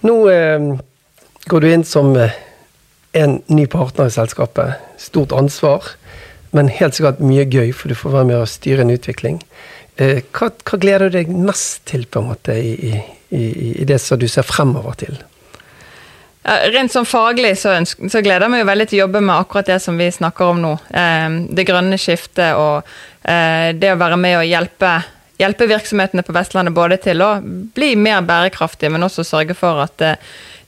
Nå 0.08 0.16
eh, 0.30 0.70
går 1.50 1.64
du 1.64 1.70
inn 1.72 1.84
som 1.86 2.14
eh, 2.18 2.34
en 3.12 3.40
ny 3.52 3.66
partner 3.70 4.08
i 4.08 4.14
selskapet. 4.14 4.80
Stort 5.00 5.34
ansvar, 5.36 5.94
men 6.52 6.70
helt 6.72 6.96
sikkert 6.96 7.22
mye 7.24 7.46
gøy, 7.48 7.72
for 7.76 7.92
du 7.92 7.98
får 7.98 8.16
være 8.18 8.30
med 8.32 8.40
å 8.40 8.48
styre 8.48 8.84
en 8.84 8.94
utvikling. 8.94 9.40
Eh, 10.00 10.22
hva, 10.32 10.48
hva, 10.50 10.78
gleder 10.80 11.08
du 11.10 11.18
deg 11.18 11.32
mest 11.32 11.84
til 11.90 12.06
på 12.08 12.22
en 12.22 12.30
måte 12.32 12.56
i, 12.56 12.94
i, 13.32 13.44
i 13.82 13.88
det 13.88 14.00
som 14.00 14.20
du 14.20 14.28
ser 14.30 14.46
fremover 14.48 14.96
til? 15.04 15.20
Rent 16.42 16.90
sånn 16.90 17.06
faglig 17.06 17.52
så, 17.60 17.76
så, 17.86 18.18
gleder 18.18 18.48
jeg 18.48 18.50
meg 18.50 18.62
jo 18.64 18.68
veldig 18.72 18.86
til 18.90 18.98
å 18.98 19.02
jobbe 19.04 19.20
med 19.22 19.34
akkurat 19.36 19.68
det 19.70 19.78
som 19.84 19.98
vi 19.98 20.08
snakker 20.10 20.50
om 20.50 20.62
nå. 20.64 20.72
Eh, 20.90 21.36
det 21.54 21.66
grønne 21.68 21.98
skiftet 22.00 22.58
og 22.58 22.88
eh, 23.22 23.70
det 23.78 23.92
å 23.92 24.00
være 24.00 24.18
med 24.18 24.40
og 24.40 24.48
hjelpe, 24.48 24.96
hjelpe 25.38 25.68
virksomhetene 25.70 26.24
på 26.26 26.34
Vestlandet 26.34 26.74
både 26.74 26.98
til 27.04 27.22
å 27.22 27.36
bli 27.42 27.92
mer 27.94 28.24
bærekraftige, 28.26 28.90
men 28.90 29.06
også 29.06 29.26
sørge 29.28 29.54
for 29.58 29.84
at 29.86 30.02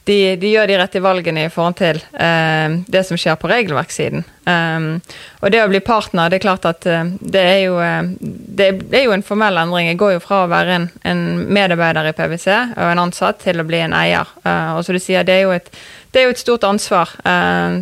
de, 0.04 0.36
de, 0.36 0.50
gjør 0.52 0.68
de 0.68 0.76
rette 0.76 1.00
valgene 1.00 1.46
i 1.46 1.50
forhold 1.52 1.78
til 1.78 2.00
eh, 2.20 2.76
det 2.92 3.04
som 3.08 3.18
skjer 3.20 3.38
på 3.40 3.48
regelverkssiden. 3.48 4.24
Um, 4.44 4.98
og 5.40 5.52
det 5.54 5.62
å 5.64 5.70
bli 5.70 5.80
partner, 5.80 6.28
det 6.28 6.36
er 6.36 6.44
klart 6.44 6.66
at 6.68 6.84
uh, 6.84 7.06
det, 7.20 7.40
er 7.40 7.60
jo, 7.62 7.78
uh, 7.80 8.10
det, 8.20 8.68
er 8.92 9.06
jo 9.06 9.14
en 9.16 9.24
formell 9.24 9.56
endring. 9.62 9.88
Jeg 9.88 10.00
går 10.02 10.18
jo 10.18 10.20
fra 10.20 10.42
å 10.44 10.50
være 10.52 10.76
en, 10.76 10.86
en, 11.08 11.24
medarbeider 11.48 12.10
i 12.10 12.14
PwC 12.16 12.48
og 12.52 12.84
en 12.90 13.04
ansatt 13.06 13.40
til 13.46 13.62
å 13.62 13.66
bli 13.68 13.80
en 13.86 13.96
eier. 13.96 14.28
Uh, 14.44 14.76
og 14.76 14.84
som 14.84 14.98
du 14.98 15.00
sier, 15.00 15.24
det 15.24 15.38
er 15.38 15.46
jo 15.46 15.56
et, 15.56 15.72
er 16.12 16.28
jo 16.28 16.36
et 16.36 16.44
stort 16.44 16.62
ansvar 16.68 17.10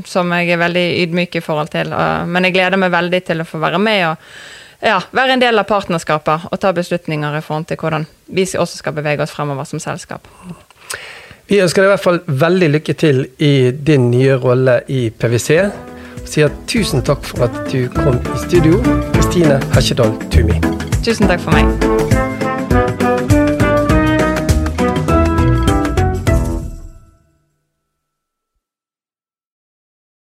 som 0.08 0.30
jeg 0.32 0.54
er 0.54 0.60
veldig 0.62 0.84
ydmyk 1.02 1.34
i 1.36 1.42
forhold 1.44 1.68
til. 1.74 1.92
men 2.24 2.46
jeg 2.46 2.54
gleder 2.54 2.80
meg 2.80 2.94
veldig 2.94 3.20
til 3.26 3.42
å 3.42 3.44
få 3.44 3.60
være 3.60 3.76
med 3.76 4.06
og 4.08 4.88
ja, 4.88 5.02
være 5.12 5.36
en 5.36 5.42
del 5.42 5.60
av 5.60 5.68
partnerskapet 5.68 6.48
og 6.48 6.60
ta 6.64 6.72
beslutninger 6.72 7.36
i 7.36 7.44
forhold 7.44 7.68
til 7.68 7.76
hvordan 7.82 8.08
vi 8.32 8.48
også 8.48 8.80
skal 8.80 8.96
bevege 8.96 9.26
oss 9.26 9.36
fremover 9.36 9.68
som 9.68 9.84
selskap. 9.84 10.24
Vi 11.52 11.58
ønsker 11.60 11.82
deg 11.82 11.90
i 11.90 11.92
hvert 11.92 12.00
fall 12.00 12.20
veldig 12.40 12.68
lykke 12.78 12.92
til 12.96 13.18
i 13.44 13.68
din 13.76 14.06
nye 14.08 14.38
rolle 14.40 14.78
i 14.88 15.02
PwC. 15.12 15.58
Og 16.22 16.30
sier 16.32 16.54
tusen 16.64 17.04
takk 17.04 17.28
for 17.28 17.44
at 17.44 17.58
du 17.68 17.90
kom 17.92 18.16
i 18.16 18.40
studio, 18.46 18.80
Kristine 19.12 19.60
Hesjedal 19.74 20.16
Tumi. 20.32 20.56
Tusen 21.04 21.28
takk 21.28 21.44
for 21.44 21.52
meg. 21.52 22.01